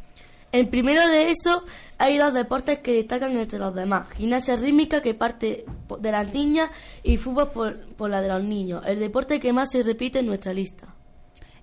En 0.53 0.69
primero 0.69 1.07
de 1.07 1.31
eso 1.31 1.65
hay 1.99 2.19
dos 2.19 2.35
deportes 2.35 2.81
que 2.81 2.95
destacan 2.95 3.37
entre 3.37 3.59
los 3.59 3.75
demás. 3.75 4.11
Gimnasia 4.15 4.57
rítmica 4.57 5.01
que 5.01 5.15
parte 5.15 5.65
de 6.01 6.13
las 6.13 6.33
niñas 6.33 6.71
y 7.03 7.17
fútbol 7.17 7.51
por, 7.51 7.87
por 7.95 8.11
la 8.11 8.21
de 8.21 8.29
los 8.29 8.43
niños. 8.43 8.83
El 8.87 8.99
deporte 8.99 9.39
que 9.39 9.53
más 9.53 9.71
se 9.71 9.83
repite 9.83 10.19
en 10.19 10.27
nuestra 10.27 10.53
lista. 10.53 10.95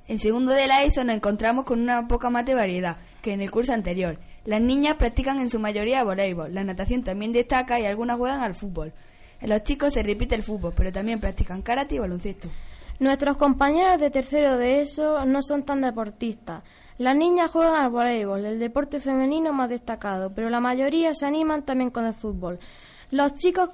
En 0.08 0.20
segundo 0.20 0.54
de 0.54 0.68
la 0.68 0.84
ESO 0.84 1.04
nos 1.04 1.18
encontramos 1.18 1.66
con 1.66 1.82
una 1.82 2.08
poca 2.08 2.30
más 2.30 2.46
de 2.46 2.56
variedad 2.56 2.98
que 3.22 3.34
en 3.34 3.42
el 3.42 3.52
curso 3.52 3.74
anterior. 3.74 4.18
Las 4.46 4.62
niñas 4.62 4.96
practican 4.96 5.40
en 5.40 5.50
su 5.50 5.60
mayoría 5.60 6.06
voleibol, 6.06 6.54
la 6.54 6.64
natación 6.64 7.04
también 7.04 7.34
destaca 7.34 7.78
y 7.78 7.86
algunas 7.86 8.18
juegan 8.18 8.40
al 8.40 8.56
fútbol. 8.56 8.94
En 9.42 9.50
los 9.50 9.64
chicos 9.64 9.94
se 9.94 10.04
repite 10.04 10.34
el 10.34 10.44
fútbol, 10.44 10.74
pero 10.76 10.94
también 10.94 11.20
practican 11.20 11.62
karate 11.62 11.96
y 11.96 12.00
baloncesto. 12.00 12.48
Nuestros 13.00 13.36
compañeros 13.36 14.00
de 14.00 14.10
tercero 14.10 14.58
de 14.58 14.82
ESO 14.82 15.26
no 15.26 15.42
son 15.42 15.64
tan 15.64 15.82
deportistas. 15.82 16.64
Las 16.98 17.16
niñas 17.16 17.52
juegan 17.52 17.76
al 17.76 17.92
voleibol, 17.92 18.44
el 18.44 18.58
deporte 18.58 19.00
femenino 19.00 19.54
más 19.54 19.70
destacado, 19.70 20.32
pero 20.34 20.50
la 20.50 20.60
mayoría 20.60 21.14
se 21.14 21.28
animan 21.28 21.62
también 21.62 21.92
con 21.92 22.08
el 22.08 22.16
fútbol. 22.16 22.58
Los 23.12 23.36
chicos, 23.36 23.70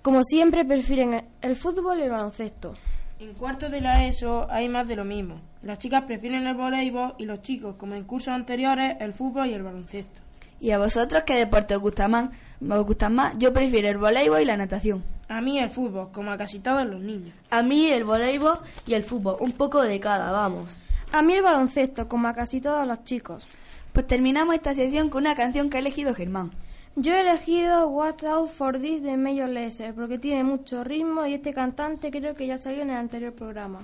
como 0.00 0.24
siempre, 0.24 0.64
prefieren 0.64 1.22
el 1.42 1.56
fútbol 1.56 1.98
y 1.98 2.02
el 2.02 2.10
baloncesto. 2.10 2.72
En 3.20 3.34
cuarto 3.34 3.68
de 3.68 3.82
la 3.82 4.06
ESO 4.06 4.46
hay 4.50 4.70
más 4.70 4.88
de 4.88 4.96
lo 4.96 5.04
mismo. 5.04 5.38
Las 5.62 5.78
chicas 5.80 6.04
prefieren 6.04 6.46
el 6.46 6.54
voleibol 6.54 7.14
y 7.18 7.26
los 7.26 7.42
chicos, 7.42 7.76
como 7.76 7.94
en 7.94 8.04
cursos 8.04 8.32
anteriores, 8.32 8.96
el 9.00 9.12
fútbol 9.12 9.50
y 9.50 9.52
el 9.52 9.62
baloncesto. 9.62 10.22
¿Y 10.58 10.70
a 10.70 10.78
vosotros 10.78 11.24
qué 11.26 11.34
deporte 11.34 11.76
os 11.76 11.82
gusta 11.82 12.08
más? 12.08 12.30
¿Os 12.66 12.86
gustan 12.86 13.14
más? 13.14 13.34
Yo 13.36 13.52
prefiero 13.52 13.90
el 13.90 13.98
voleibol 13.98 14.40
y 14.40 14.46
la 14.46 14.56
natación. 14.56 15.04
A 15.28 15.42
mí 15.42 15.58
el 15.58 15.68
fútbol, 15.68 16.10
como 16.10 16.30
a 16.30 16.38
casi 16.38 16.60
todos 16.60 16.86
los 16.86 17.02
niños. 17.02 17.34
A 17.50 17.62
mí 17.62 17.86
el 17.88 18.04
voleibol 18.04 18.60
y 18.86 18.94
el 18.94 19.02
fútbol, 19.02 19.36
un 19.40 19.52
poco 19.52 19.82
de 19.82 20.00
cada, 20.00 20.32
vamos. 20.32 20.78
A 21.12 21.20
mí 21.20 21.34
el 21.34 21.42
baloncesto, 21.42 22.08
como 22.08 22.26
a 22.26 22.34
casi 22.34 22.62
todos 22.62 22.88
los 22.88 23.04
chicos. 23.04 23.46
Pues 23.92 24.06
terminamos 24.06 24.54
esta 24.54 24.72
sección 24.72 25.10
con 25.10 25.24
una 25.24 25.34
canción 25.34 25.68
que 25.68 25.76
ha 25.76 25.80
elegido 25.80 26.14
Germán. 26.14 26.52
Yo 26.96 27.12
he 27.12 27.20
elegido 27.20 27.86
What 27.88 28.24
Out 28.24 28.48
for 28.48 28.80
This 28.80 29.02
de 29.02 29.18
Major 29.18 29.50
Lazer 29.50 29.94
porque 29.94 30.18
tiene 30.18 30.42
mucho 30.42 30.84
ritmo 30.84 31.26
y 31.26 31.34
este 31.34 31.52
cantante 31.52 32.10
creo 32.10 32.34
que 32.34 32.46
ya 32.46 32.56
salió 32.56 32.80
en 32.80 32.88
el 32.88 32.96
anterior 32.96 33.34
programa. 33.34 33.80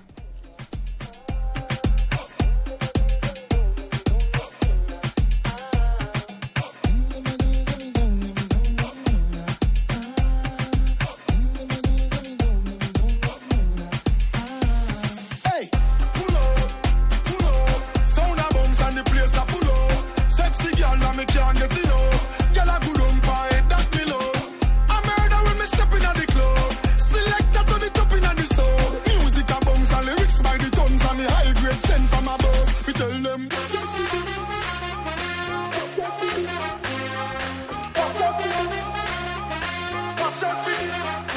Champions. 40.40 41.27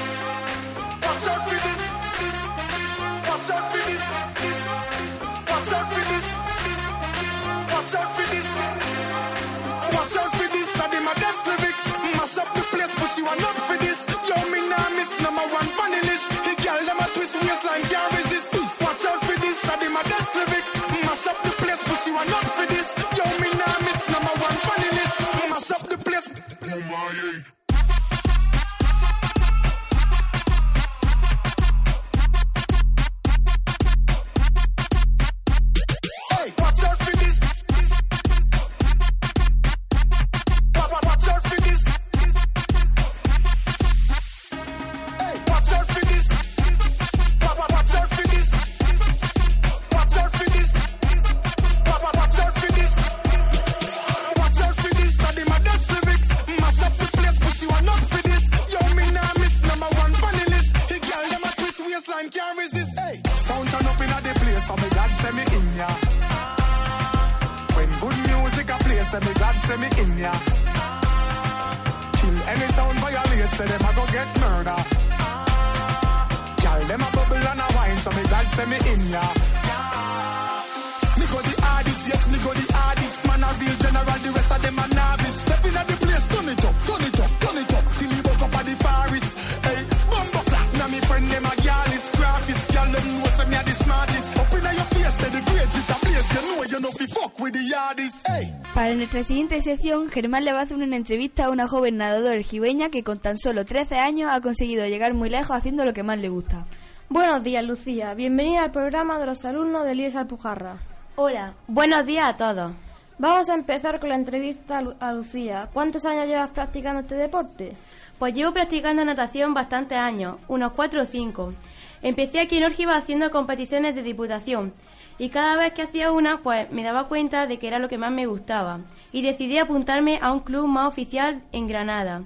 Para 98.74 98.94
nuestra 98.96 99.24
siguiente 99.24 99.62
sección, 99.62 100.10
Germán 100.10 100.46
le 100.46 100.53
va 100.53 100.60
a 100.60 100.63
hacer 100.63 100.77
una 100.77 100.96
entrevista 100.96 101.46
a 101.46 101.50
una 101.50 101.68
joven 101.68 101.98
nadadora 101.98 102.41
jibeña 102.41 102.89
que 102.89 103.03
con 103.03 103.20
tan 103.20 103.38
solo 103.38 103.65
13 103.65 103.98
años 103.98 104.30
ha 104.32 104.41
conseguido 104.41 104.86
llegar 104.88 105.13
muy 105.13 105.30
lejos 105.30 105.51
haciendo 105.51 105.86
lo 105.86 105.94
que 105.94 106.03
más 106.03 106.18
le 106.20 106.30
gusta. 106.30 106.65
Buenos 107.10 107.44
días, 107.44 107.63
Lucía. 107.65 108.13
Bienvenida 108.13 108.63
al 108.63 108.72
programa 108.72 109.20
de 109.20 109.25
los 109.25 109.44
alumnos 109.46 109.84
de 109.86 109.96
IES 109.96 110.15
Alpujarra. 110.15 110.77
Hola, 111.15 111.53
buenos 111.68 112.06
días 112.06 112.30
a 112.30 112.38
todos. 112.38 112.72
Vamos 113.18 113.50
a 113.50 113.53
empezar 113.56 114.00
con 114.00 114.10
la 114.10 114.15
entrevista 114.15 114.77
a, 114.77 114.82
Lu- 114.82 114.96
a 115.00 115.13
Lucía. 115.13 115.70
¿Cuántos 115.74 116.06
años 116.06 116.27
llevas 116.27 116.50
practicando 116.51 117.01
este 117.01 117.15
deporte? 117.15 117.74
Pues 118.18 118.34
llevo 118.34 118.51
practicando 118.53 119.03
natación 119.03 119.53
bastantes 119.53 119.98
años, 119.98 120.38
unos 120.48 120.72
cuatro 120.74 121.03
o 121.03 121.06
cinco. 121.06 121.53
Empecé 122.01 122.39
aquí 122.39 122.58
en 122.58 122.63
Órgiva 122.63 122.96
haciendo 122.96 123.30
competiciones 123.30 123.94
de 123.94 124.01
diputación 124.03 124.74
y 125.18 125.30
cada 125.30 125.56
vez 125.56 125.74
que 125.74 125.84
hacía 125.84 126.12
una, 126.12 126.38
pues 126.38 126.72
me 126.72 126.84
daba 126.84 127.08
cuenta 127.08 127.48
de 127.48 127.60
que 127.60 127.68
era 127.68 127.80
lo 127.80 127.89
que 127.89 127.98
más 127.98 128.12
me 128.12 128.25
gustaba 128.25 128.80
y 129.12 129.22
decidí 129.22 129.58
apuntarme 129.58 130.20
a 130.22 130.32
un 130.32 130.39
club 130.39 130.68
más 130.68 130.88
oficial 130.88 131.41
en 131.51 131.68
Granada. 131.68 132.24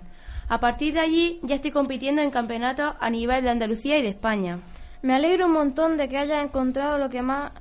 A 0.47 0.59
partir 0.59 0.93
de 0.93 0.99
allí 0.99 1.39
ya 1.41 1.55
estoy 1.55 1.71
compitiendo 1.71 2.21
en 2.21 2.31
campeonatos 2.31 2.95
a 2.99 3.09
nivel 3.09 3.43
de 3.43 3.49
Andalucía 3.49 3.97
y 3.97 4.03
de 4.03 4.09
España. 4.09 4.59
Me 5.01 5.13
alegro 5.15 5.47
un 5.47 5.53
montón 5.53 5.97
de 5.97 6.07
que 6.07 6.17
hayas 6.17 6.43
encontrado 6.43 6.97
lo 6.97 7.09
que 7.09 7.21
más 7.21 7.51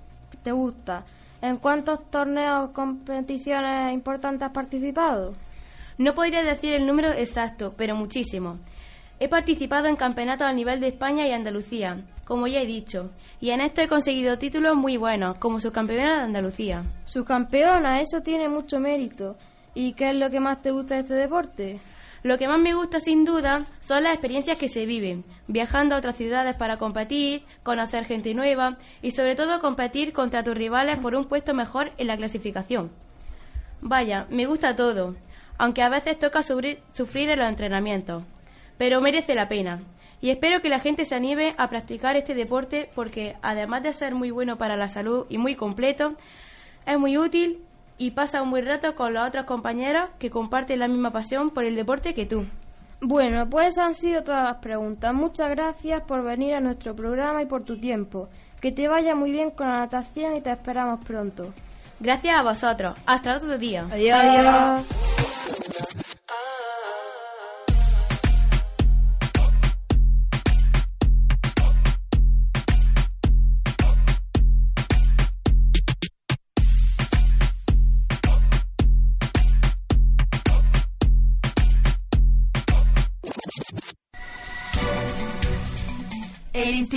te 0.43 0.53
gusta. 0.53 1.05
¿En 1.43 1.57
cuántos 1.57 2.11
torneos 2.11 2.69
o 2.69 2.73
competiciones 2.73 3.93
importantes 3.93 4.47
has 4.47 4.53
participado? 4.53 5.35
No 5.99 6.15
podría 6.15 6.43
decir 6.43 6.73
el 6.75 6.87
número 6.87 7.13
exacto, 7.13 7.75
pero 7.77 7.95
muchísimo. 7.95 8.59
He 9.21 9.29
participado 9.29 9.87
en 9.87 9.97
campeonatos 9.97 10.47
a 10.47 10.53
nivel 10.53 10.81
de 10.81 10.89
España 10.89 11.27
y 11.27 11.33
Andalucía, 11.33 11.99
como 12.25 12.47
ya 12.47 12.61
he 12.61 12.67
dicho, 12.67 13.11
y 13.41 13.51
en 13.51 13.61
esto 13.61 13.81
he 13.81 13.89
conseguido 13.89 14.39
títulos 14.39 14.75
muy 14.75 14.97
buenos, 14.97 15.37
como 15.37 15.61
subcampeona 15.61 16.17
de 16.17 16.25
Andalucía. 16.25 16.85
Subcampeona, 17.05 18.01
eso 18.01 18.23
tiene 18.23 18.49
mucho 18.49 18.81
mérito. 18.81 19.37
¿Y 19.75 19.93
qué 19.93 20.11
es 20.11 20.17
lo 20.17 20.31
que 20.31 20.41
más 20.41 20.63
te 20.63 20.71
gusta 20.71 20.95
de 20.95 21.01
este 21.03 21.15
deporte? 21.15 21.81
Lo 22.25 22.39
que 22.39 22.49
más 22.49 22.59
me 22.59 22.75
gusta 22.75 23.01
sin 23.01 23.25
duda 23.25 23.67
son 23.81 24.03
las 24.03 24.15
experiencias 24.15 24.57
que 24.57 24.69
se 24.69 24.87
viven, 24.87 25.25
viajando 25.47 25.95
a 25.95 25.99
otras 25.99 26.17
ciudades 26.17 26.55
para 26.55 26.79
competir, 26.79 27.45
conocer 27.63 28.07
gente 28.07 28.33
nueva 28.33 28.79
y 29.03 29.11
sobre 29.11 29.35
todo 29.35 29.61
competir 29.61 30.13
contra 30.13 30.43
tus 30.43 30.57
rivales 30.57 30.99
por 30.99 31.15
un 31.15 31.27
puesto 31.27 31.53
mejor 31.53 31.93
en 31.99 32.07
la 32.07 32.17
clasificación. 32.17 32.91
Vaya, 33.83 34.27
me 34.31 34.47
gusta 34.47 34.75
todo, 34.75 35.15
aunque 35.59 35.83
a 35.83 35.91
veces 35.91 36.19
toca 36.19 36.43
sufrir, 36.43 36.79
sufrir 36.93 37.29
en 37.29 37.41
los 37.41 37.49
entrenamientos, 37.49 38.23
pero 38.79 39.01
merece 39.01 39.35
la 39.35 39.49
pena. 39.49 39.81
Y 40.21 40.31
espero 40.31 40.63
que 40.63 40.69
la 40.69 40.81
gente 40.81 41.05
se 41.05 41.15
anime 41.15 41.55
a 41.59 41.69
practicar 41.69 42.17
este 42.17 42.35
deporte 42.35 42.91
porque 42.95 43.37
además 43.43 43.83
de 43.83 43.93
ser 43.93 44.15
muy 44.15 44.31
bueno 44.31 44.57
para 44.57 44.77
la 44.77 44.89
salud 44.89 45.27
y 45.29 45.39
muy 45.39 45.55
completo, 45.55 46.15
es 46.87 46.99
muy 46.99 47.19
útil 47.19 47.63
y 47.99 48.13
pasa 48.13 48.43
un 48.43 48.51
buen 48.51 48.67
rato 48.67 48.95
con 48.95 49.15
los 49.15 49.29
otros 49.29 49.45
compañeros 49.45 50.09
que 50.19 50.31
comparten 50.31 50.79
la 50.79 50.89
misma 50.89 51.13
pasión 51.13 51.51
por 51.51 51.65
el 51.65 51.77
deporte 51.77 52.15
que 52.15 52.27
tú. 52.27 52.47
Bueno, 53.01 53.49
pues 53.51 53.77
han 53.77 53.95
sido 53.95 54.23
todas 54.23 54.45
las 54.45 54.57
preguntas. 54.57 55.13
Muchas 55.13 55.51
gracias 55.51 56.03
por 56.03 56.23
venir 56.23 56.55
a 56.55 56.61
nuestro 56.61 56.97
programa 56.97 57.43
y 57.43 57.47
por 57.47 57.63
tu 57.63 57.79
tiempo. 57.79 58.29
Que 58.61 58.73
te 58.73 58.89
vaya 58.89 59.15
muy 59.15 59.31
bien 59.31 59.51
con 59.51 59.69
la 59.69 59.81
natación 59.81 60.37
y 60.37 60.41
te 60.41 60.51
esperamos 60.51 61.05
pronto. 61.05 61.53
Gracias 62.01 62.39
a 62.39 62.43
vosotros. 62.43 62.99
Hasta 63.05 63.37
otro 63.37 63.59
día. 63.59 63.87
Adiós. 63.91 64.19
El 64.25 65.04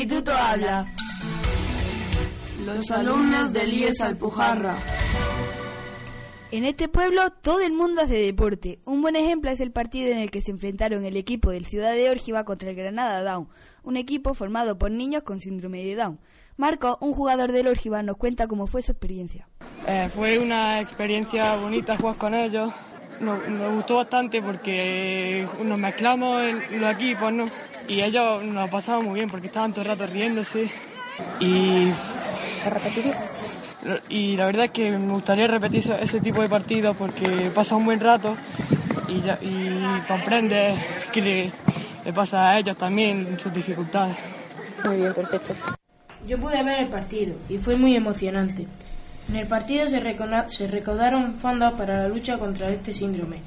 instituto 0.08 0.32
habla. 0.32 0.86
Los 2.66 2.92
alumnos 2.92 3.52
del 3.52 3.74
IES 3.74 4.00
Alpujarra. 4.00 4.78
En 6.50 6.64
este 6.64 6.88
pueblo 6.88 7.30
todo 7.42 7.60
el 7.60 7.74
mundo 7.74 8.02
hace 8.02 8.16
deporte. 8.16 8.80
Un 8.86 9.02
buen 9.02 9.18
ejemplo 9.18 9.52
es 9.52 9.60
el 9.60 9.72
partido 9.72 10.10
en 10.12 10.20
el 10.20 10.32
que 10.32 10.42
se 10.42 10.52
enfrentaron 10.52 11.04
el 11.04 11.18
equipo 11.18 11.52
del 11.52 11.66
Ciudad 11.66 11.92
de 11.92 12.10
Órgiva 12.10 12.46
contra 12.46 12.70
el 12.70 12.78
Granada 12.78 13.22
Down, 13.22 13.50
un 13.84 13.98
equipo 13.98 14.34
formado 14.34 14.78
por 14.78 14.92
niños 14.92 15.24
con 15.24 15.42
síndrome 15.42 15.84
de 15.84 15.96
Down. 15.96 16.20
Marco, 16.56 16.98
un 17.02 17.12
jugador 17.12 17.52
del 17.52 17.68
Órgiva, 17.68 18.02
nos 18.02 18.16
cuenta 18.16 18.48
cómo 18.48 18.66
fue 18.66 18.82
su 18.82 18.94
experiencia. 18.94 19.50
Eh, 19.86 20.10
fue 20.16 20.40
una 20.40 20.80
experiencia 20.80 21.58
bonita 21.58 21.98
jugar 21.98 22.16
con 22.16 22.34
ellos. 22.34 22.72
Nos, 23.20 23.46
nos 23.50 23.76
gustó 23.76 23.98
bastante 23.98 24.42
porque 24.42 25.46
nos 25.66 25.78
mezclamos 25.78 26.44
en 26.44 26.80
los 26.80 26.96
equipos, 26.96 27.34
¿no? 27.34 27.46
Y 27.88 28.02
ellos 28.02 28.44
nos 28.44 28.70
pasaban 28.70 29.06
muy 29.06 29.16
bien 29.16 29.30
porque 29.30 29.48
estaban 29.48 29.72
todo 29.72 29.82
el 29.84 29.88
rato 29.88 30.08
riéndose. 30.08 30.70
Y. 31.40 31.92
Y 34.10 34.36
la 34.36 34.46
verdad 34.48 34.66
es 34.66 34.72
que 34.72 34.92
me 34.92 35.14
gustaría 35.14 35.48
repetir 35.48 35.90
ese, 36.02 36.20
tipo 36.20 36.42
de 36.42 36.50
partidos 36.50 36.96
porque 36.98 37.52
pasa 37.56 37.76
un 37.76 37.86
buen 37.86 38.00
rato 38.00 38.36
y, 39.08 39.22
ya, 39.22 39.38
y 39.42 40.02
comprendes 40.08 40.78
que 41.14 41.22
le, 41.22 41.52
le 42.04 42.14
pasa 42.14 42.50
a 42.50 42.60
ellos 42.60 42.76
también 42.78 43.38
sus 43.42 43.54
dificultades. 43.54 44.18
Muy 44.84 44.98
bien, 44.98 45.14
perfecto. 45.14 45.54
Yo 46.28 46.38
pude 46.38 46.62
ver 46.64 46.80
el 46.82 46.88
partido 46.90 47.36
y 47.48 47.58
fue 47.58 47.78
muy 47.78 47.96
emocionante. 47.96 48.68
En 49.30 49.36
el 49.38 49.48
partido 49.48 49.88
se, 49.90 50.00
recona- 50.02 50.50
se 50.50 50.68
recaudaron 50.68 51.36
fondos 51.36 51.72
para 51.74 52.02
la 52.04 52.08
lucha 52.10 52.38
contra 52.38 52.70
este 52.70 52.94
síndrome. 52.94 53.38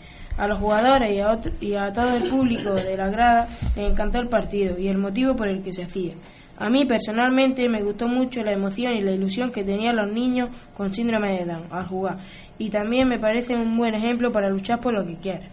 A 0.41 0.47
los 0.47 0.59
jugadores 0.59 1.13
y 1.15 1.21
a, 1.21 1.33
otro- 1.33 1.53
y 1.61 1.75
a 1.75 1.93
todo 1.93 2.17
el 2.17 2.29
público 2.31 2.73
de 2.73 2.97
la 2.97 3.09
grada 3.11 3.49
les 3.77 3.91
encantó 3.91 4.19
el 4.21 4.29
partido 4.29 4.79
y 4.79 4.89
el 4.89 4.97
motivo 4.99 5.37
por 5.37 5.49
el 5.49 5.63
que 5.63 5.73
se 5.73 5.83
hacía. 5.85 6.15
A 6.59 6.69
mí 6.69 6.85
personalmente 6.85 7.69
me 7.69 7.83
gustó 7.83 8.09
mucho 8.09 8.43
la 8.43 8.53
emoción 8.53 8.95
y 8.95 9.01
la 9.03 9.13
ilusión 9.13 9.51
que 9.53 9.65
tenían 9.65 9.97
los 9.97 10.11
niños 10.11 10.49
con 10.77 10.93
síndrome 10.93 11.39
de 11.39 11.45
Down 11.47 11.65
al 11.71 11.87
jugar 11.87 12.19
y 12.59 12.69
también 12.71 13.09
me 13.09 13.19
parece 13.19 13.55
un 13.57 13.77
buen 13.77 13.95
ejemplo 13.95 14.31
para 14.33 14.51
luchar 14.51 14.81
por 14.81 14.93
lo 14.93 15.07
que 15.07 15.17
quieren. 15.17 15.49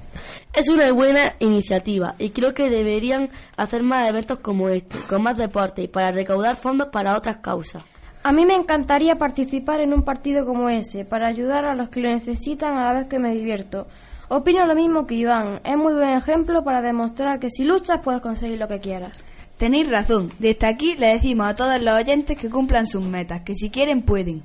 Es 0.53 0.67
una 0.69 0.91
buena 0.91 1.33
iniciativa 1.39 2.15
y 2.19 2.29
creo 2.31 2.53
que 2.53 2.69
deberían 2.69 3.29
hacer 3.55 3.83
más 3.83 4.09
eventos 4.09 4.39
como 4.39 4.67
este, 4.69 4.97
con 5.07 5.21
más 5.21 5.37
deporte 5.37 5.81
y 5.83 5.87
para 5.87 6.11
recaudar 6.11 6.55
fondos 6.57 6.87
para 6.89 7.15
otras 7.17 7.37
causas. 7.37 7.83
A 8.23 8.31
mí 8.33 8.45
me 8.45 8.55
encantaría 8.55 9.17
participar 9.17 9.79
en 9.79 9.93
un 9.93 10.03
partido 10.03 10.45
como 10.45 10.67
ese, 10.69 11.05
para 11.05 11.27
ayudar 11.27 11.63
a 11.65 11.75
los 11.75 11.87
que 11.89 12.01
lo 12.01 12.09
necesitan 12.09 12.77
a 12.77 12.83
la 12.83 12.93
vez 12.93 13.07
que 13.07 13.19
me 13.19 13.33
divierto. 13.33 13.87
Opino 14.29 14.65
lo 14.65 14.75
mismo 14.75 15.07
que 15.07 15.15
Iván, 15.15 15.61
es 15.63 15.77
muy 15.77 15.93
buen 15.93 16.09
ejemplo 16.09 16.61
para 16.65 16.81
demostrar 16.81 17.39
que 17.39 17.49
si 17.49 17.63
luchas 17.63 18.01
puedes 18.03 18.19
conseguir 18.19 18.59
lo 18.59 18.67
que 18.67 18.81
quieras. 18.81 19.23
Tenéis 19.57 19.89
razón. 19.89 20.31
Desde 20.37 20.67
aquí 20.67 20.95
le 20.95 21.07
decimos 21.07 21.47
a 21.47 21.55
todos 21.55 21.81
los 21.81 21.95
oyentes 21.95 22.37
que 22.37 22.49
cumplan 22.49 22.87
sus 22.87 23.01
metas, 23.01 23.41
que 23.41 23.55
si 23.55 23.69
quieren 23.69 24.01
pueden. 24.01 24.43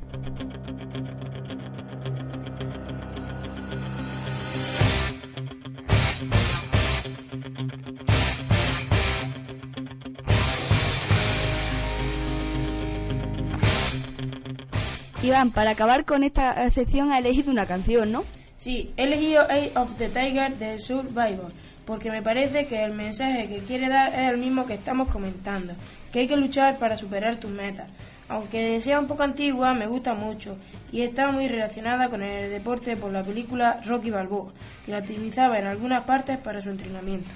Iván, 15.25 15.51
para 15.51 15.71
acabar 15.71 16.05
con 16.05 16.23
esta 16.23 16.71
sección 16.71 17.11
ha 17.11 17.19
elegido 17.19 17.51
una 17.51 17.67
canción, 17.67 18.13
¿no? 18.13 18.23
Sí, 18.63 18.93
he 18.97 19.03
elegido 19.03 19.43
Eye 19.51 19.73
of 19.75 19.97
the 19.99 20.09
Tiger 20.09 20.57
de 20.57 20.79
Survivor 20.79 21.51
porque 21.85 22.13
me 22.13 22.23
parece 22.23 22.69
que 22.69 22.85
el 22.85 22.93
mensaje 22.93 23.49
que 23.49 23.59
quiere 23.65 23.89
dar 23.89 24.15
es 24.15 24.31
el 24.31 24.39
mismo 24.39 24.67
que 24.67 24.75
estamos 24.75 25.09
comentando, 25.09 25.75
que 26.13 26.21
hay 26.21 26.29
que 26.29 26.37
luchar 26.37 26.79
para 26.79 26.97
superar 26.97 27.39
tus 27.39 27.51
metas. 27.51 27.89
Aunque 28.29 28.81
sea 28.81 29.01
un 29.01 29.09
poco 29.09 29.25
antigua, 29.25 29.75
me 29.75 29.89
gusta 29.89 30.15
mucho 30.15 30.59
y 30.93 31.01
está 31.01 31.33
muy 31.33 31.49
relacionada 31.49 32.09
con 32.09 32.23
el 32.23 32.51
deporte 32.51 32.97
por 32.97 33.11
la 33.11 33.25
película 33.25 33.81
Rocky 33.85 34.11
Balboa, 34.13 34.53
que 34.87 34.93
la 34.93 34.99
utilizaba 34.99 35.59
en 35.59 35.67
algunas 35.67 36.05
partes 36.05 36.39
para 36.39 36.63
su 36.63 36.71
entrenamiento. 36.71 37.33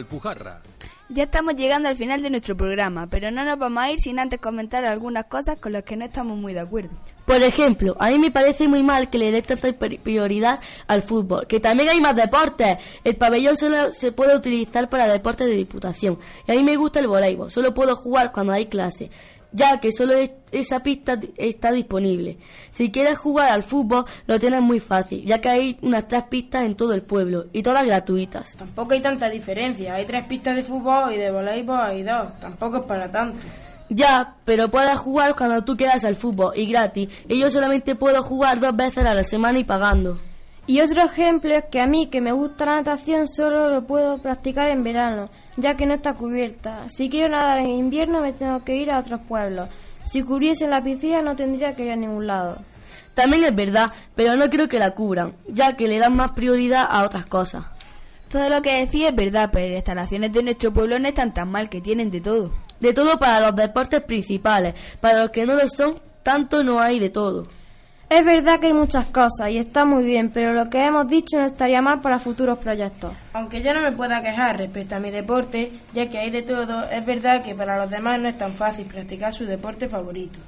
Alpujarra. 0.00 0.60
Ya 1.08 1.24
estamos 1.24 1.56
llegando 1.56 1.88
al 1.88 1.96
final 1.96 2.22
de 2.22 2.30
nuestro 2.30 2.56
programa, 2.56 3.08
pero 3.08 3.30
no 3.32 3.44
nos 3.44 3.58
vamos 3.58 3.82
a 3.82 3.90
ir 3.90 3.98
sin 3.98 4.18
antes 4.20 4.40
comentar 4.40 4.84
algunas 4.84 5.24
cosas 5.26 5.56
con 5.58 5.72
las 5.72 5.82
que 5.82 5.96
no 5.96 6.04
estamos 6.04 6.38
muy 6.38 6.54
de 6.54 6.60
acuerdo. 6.60 6.90
Por 7.24 7.42
ejemplo, 7.42 7.96
a 7.98 8.10
mí 8.10 8.18
me 8.18 8.30
parece 8.30 8.68
muy 8.68 8.82
mal 8.82 9.10
que 9.10 9.18
le 9.18 9.30
dé 9.32 9.42
tanta 9.42 9.72
pri- 9.72 9.98
prioridad 9.98 10.60
al 10.86 11.02
fútbol, 11.02 11.46
que 11.48 11.58
también 11.60 11.88
hay 11.88 12.00
más 12.00 12.14
deportes. 12.14 12.78
El 13.02 13.16
pabellón 13.16 13.56
solo 13.56 13.92
se 13.92 14.12
puede 14.12 14.36
utilizar 14.36 14.88
para 14.88 15.06
deportes 15.12 15.48
de 15.48 15.54
diputación. 15.54 16.18
Y 16.46 16.52
a 16.52 16.54
mí 16.54 16.62
me 16.62 16.76
gusta 16.76 17.00
el 17.00 17.08
voleibol, 17.08 17.50
solo 17.50 17.74
puedo 17.74 17.96
jugar 17.96 18.30
cuando 18.32 18.52
hay 18.52 18.66
clase, 18.66 19.10
ya 19.52 19.78
que 19.80 19.92
solo 19.92 20.14
es- 20.14 20.30
esa 20.52 20.82
pista 20.82 21.18
está 21.36 21.72
disponible. 21.72 22.38
Si 22.70 22.90
quieres 22.90 23.18
jugar 23.18 23.50
al 23.50 23.62
fútbol, 23.62 24.04
lo 24.26 24.38
tienes 24.38 24.60
muy 24.62 24.80
fácil, 24.80 25.24
ya 25.24 25.40
que 25.40 25.48
hay 25.48 25.78
unas 25.82 26.08
tres 26.08 26.24
pistas 26.24 26.64
en 26.64 26.74
todo 26.74 26.92
el 26.92 27.02
pueblo, 27.02 27.46
y 27.52 27.62
todas 27.62 27.84
gratuitas. 27.84 28.56
Tampoco 28.56 28.92
hay 28.94 29.00
tanta 29.00 29.28
diferencia. 29.30 29.94
Hay 29.94 30.04
tres 30.06 30.26
pistas 30.26 30.56
de 30.56 30.62
fútbol 30.62 31.12
y 31.12 31.16
de 31.16 31.30
voleibol 31.30 31.80
hay 31.80 32.02
dos. 32.02 32.38
Tampoco 32.40 32.78
es 32.78 32.82
para 32.84 33.10
tanto. 33.10 33.38
Ya, 33.88 34.36
pero 34.44 34.68
puedes 34.68 34.96
jugar 34.98 35.34
cuando 35.34 35.62
tú 35.64 35.76
quieras 35.76 36.04
al 36.04 36.14
fútbol 36.14 36.52
y 36.56 36.66
gratis. 36.66 37.08
Y 37.28 37.40
yo 37.40 37.50
solamente 37.50 37.96
puedo 37.96 38.22
jugar 38.22 38.60
dos 38.60 38.76
veces 38.76 39.04
a 39.04 39.14
la 39.14 39.24
semana 39.24 39.58
y 39.58 39.64
pagando. 39.64 40.18
Y 40.66 40.80
otro 40.80 41.02
ejemplo 41.02 41.52
es 41.52 41.64
que 41.64 41.80
a 41.80 41.86
mí, 41.88 42.06
que 42.08 42.20
me 42.20 42.30
gusta 42.30 42.66
la 42.66 42.76
natación, 42.76 43.26
solo 43.26 43.68
lo 43.68 43.82
puedo 43.88 44.18
practicar 44.18 44.68
en 44.68 44.84
verano, 44.84 45.28
ya 45.56 45.76
que 45.76 45.86
no 45.86 45.94
está 45.94 46.14
cubierta. 46.14 46.88
Si 46.88 47.08
quiero 47.08 47.28
nadar 47.28 47.58
en 47.58 47.70
invierno, 47.70 48.20
me 48.20 48.32
tengo 48.32 48.64
que 48.64 48.76
ir 48.76 48.90
a 48.90 48.98
otros 48.98 49.20
pueblos. 49.28 49.68
Si 50.04 50.22
cubriese 50.22 50.66
la 50.66 50.82
piscina, 50.82 51.22
no 51.22 51.36
tendría 51.36 51.74
que 51.74 51.84
ir 51.84 51.90
a 51.90 51.96
ningún 51.96 52.26
lado. 52.26 52.58
También 53.14 53.44
es 53.44 53.54
verdad, 53.54 53.92
pero 54.14 54.36
no 54.36 54.48
creo 54.48 54.68
que 54.68 54.78
la 54.78 54.92
cubran, 54.92 55.34
ya 55.48 55.76
que 55.76 55.88
le 55.88 55.98
dan 55.98 56.16
más 56.16 56.32
prioridad 56.32 56.86
a 56.88 57.04
otras 57.04 57.26
cosas. 57.26 57.66
Todo 58.30 58.48
lo 58.48 58.62
que 58.62 58.78
decís 58.78 59.06
es 59.06 59.14
verdad, 59.14 59.50
pero 59.52 59.66
las 59.66 59.76
instalaciones 59.76 60.32
de 60.32 60.42
nuestro 60.42 60.72
pueblo 60.72 60.98
no 60.98 61.08
están 61.08 61.34
tan 61.34 61.50
mal, 61.50 61.68
que 61.68 61.80
tienen 61.80 62.10
de 62.10 62.20
todo. 62.20 62.52
De 62.78 62.94
todo 62.94 63.18
para 63.18 63.40
los 63.40 63.56
deportes 63.56 64.02
principales, 64.02 64.74
para 65.00 65.22
los 65.22 65.30
que 65.30 65.44
no 65.44 65.54
lo 65.54 65.66
son, 65.68 66.00
tanto 66.22 66.62
no 66.62 66.80
hay 66.80 66.98
de 67.00 67.10
todo. 67.10 67.46
Es 68.10 68.24
verdad 68.24 68.58
que 68.58 68.66
hay 68.66 68.72
muchas 68.72 69.06
cosas 69.06 69.50
y 69.50 69.58
está 69.58 69.84
muy 69.84 70.02
bien, 70.02 70.30
pero 70.30 70.52
lo 70.52 70.68
que 70.68 70.84
hemos 70.84 71.06
dicho 71.06 71.38
no 71.38 71.46
estaría 71.46 71.80
mal 71.80 72.00
para 72.00 72.18
futuros 72.18 72.58
proyectos. 72.58 73.12
Aunque 73.32 73.62
yo 73.62 73.72
no 73.72 73.82
me 73.82 73.92
pueda 73.92 74.20
quejar 74.20 74.58
respecto 74.58 74.96
a 74.96 74.98
mi 74.98 75.12
deporte, 75.12 75.70
ya 75.92 76.10
que 76.10 76.18
hay 76.18 76.30
de 76.30 76.42
todo, 76.42 76.90
es 76.90 77.06
verdad 77.06 77.40
que 77.44 77.54
para 77.54 77.78
los 77.78 77.88
demás 77.88 78.20
no 78.20 78.28
es 78.28 78.36
tan 78.36 78.54
fácil 78.54 78.86
practicar 78.86 79.32
su 79.32 79.46
deporte 79.46 79.88
favorito. 79.88 80.40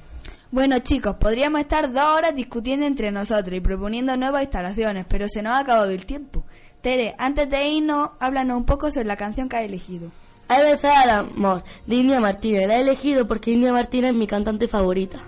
Bueno 0.51 0.81
chicos, 0.81 1.15
podríamos 1.21 1.61
estar 1.61 1.93
dos 1.93 2.03
horas 2.03 2.35
discutiendo 2.35 2.85
entre 2.85 3.13
nosotros 3.13 3.57
y 3.57 3.61
proponiendo 3.61 4.17
nuevas 4.17 4.43
instalaciones, 4.43 5.07
pero 5.09 5.29
se 5.29 5.41
nos 5.41 5.53
ha 5.53 5.61
acabado 5.61 5.91
el 5.91 6.05
tiempo. 6.05 6.43
Tere, 6.81 7.15
antes 7.17 7.49
de 7.49 7.69
irnos, 7.69 8.11
háblanos 8.19 8.57
un 8.57 8.65
poco 8.65 8.91
sobre 8.91 9.07
la 9.07 9.17
canción 9.17 9.49
que 9.49 9.59
has 9.59 9.63
elegido. 9.63 10.11
Hay 10.49 10.65
veces 10.65 10.91
al 10.97 11.11
amor, 11.11 11.63
de 11.87 11.95
India 11.95 12.19
Martínez. 12.19 12.67
La 12.67 12.79
he 12.79 12.81
elegido 12.81 13.29
porque 13.29 13.53
India 13.53 13.73
Martínez 13.73 14.11
es 14.11 14.17
mi 14.17 14.27
cantante 14.27 14.67
favorita. 14.67 15.23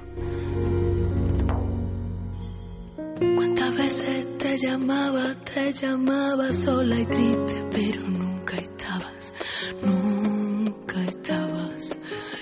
¿Cuántas 3.37 3.77
veces 3.77 4.39
te 4.39 4.59
llamaba, 4.59 5.35
te 5.53 5.73
llamaba 5.73 6.53
sola 6.53 6.97
y 7.01 7.07
triste, 7.07 7.65
pero 7.73 8.09
nunca 8.09 8.57
estabas, 8.57 9.35
nunca 9.83 11.05
estabas. 11.05 11.99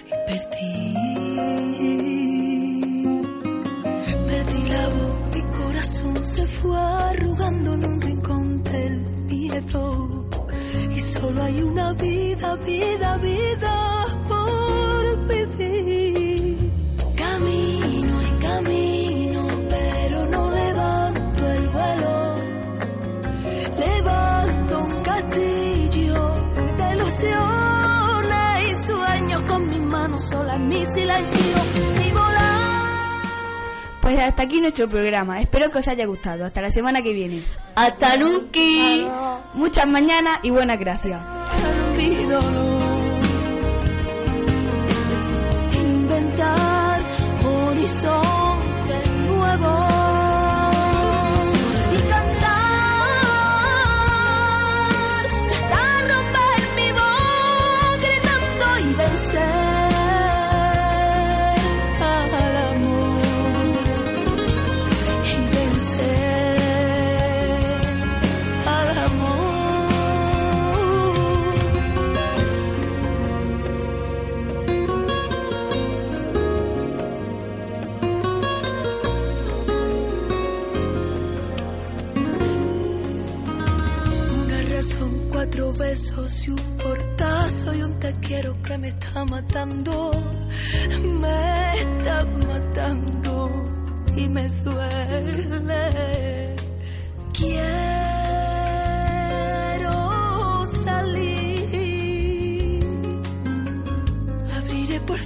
Y 0.07 0.11
perdí, 0.27 0.95
perdí 4.29 4.63
la 4.69 4.89
voz, 4.89 5.17
mi 5.35 5.43
corazón 5.59 6.23
se 6.23 6.47
fue 6.47 6.79
arrugando 6.79 7.75
en 7.75 7.85
un 7.87 8.01
rincón 8.01 8.63
del 8.65 9.01
miedo. 9.27 10.27
Y 10.91 11.01
solo 11.01 11.43
hay 11.43 11.63
una 11.63 11.93
vida, 11.95 12.57
vida, 12.57 13.17
vida 13.19 14.02
ilusiones 27.23 28.65
y 28.69 28.87
sueños 28.87 29.43
con 29.43 29.69
mis 29.69 29.81
manos 29.81 30.25
sola 30.25 30.57
en 30.57 30.69
mi 30.69 30.85
silencio 30.93 31.57
y 32.07 32.11
volar. 32.11 33.23
Pues 34.01 34.19
hasta 34.19 34.43
aquí 34.43 34.61
nuestro 34.61 34.89
programa. 34.89 35.41
Espero 35.41 35.71
que 35.71 35.79
os 35.79 35.89
haya 35.89 36.07
gustado. 36.07 36.45
Hasta 36.45 36.61
la 36.61 36.71
semana 36.71 37.03
que 37.03 37.13
viene. 37.13 37.45
¡Hasta 37.75 38.17
nunca! 38.17 38.59
Muchas 39.55 39.87
mañanas 39.87 40.41
y 40.43 40.51
buenas 40.51 40.79
gracias. 40.79 41.21
Inventar 45.75 47.01
horizontes 47.45 48.52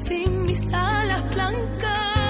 fin 0.09 0.45
mis 0.45 0.73
alas 0.73 1.23
blancas. 1.35 2.26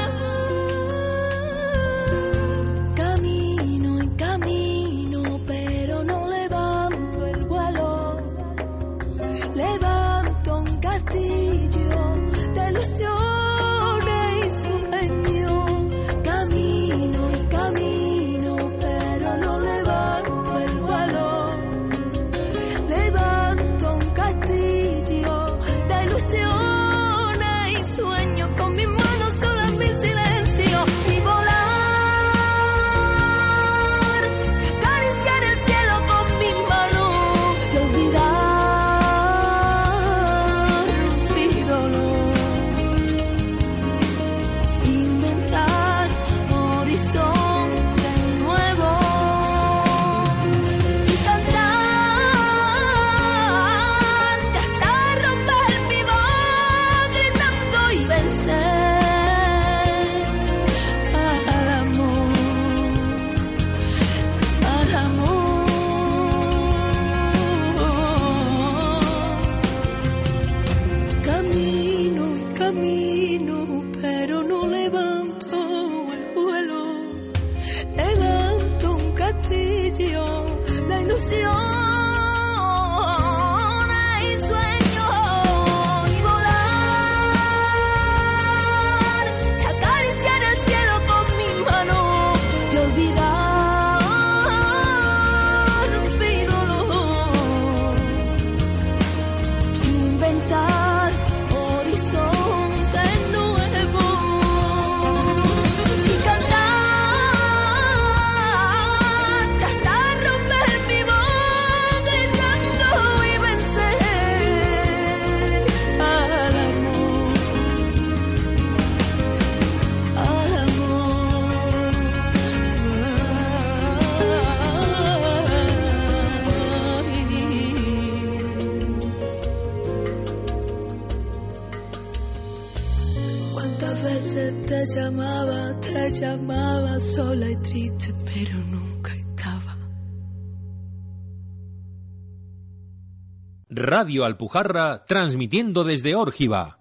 Radio 143.98 144.26
Alpujarra 144.26 145.06
transmitiendo 145.06 145.82
desde 145.82 146.14
Órgiva. 146.14 146.74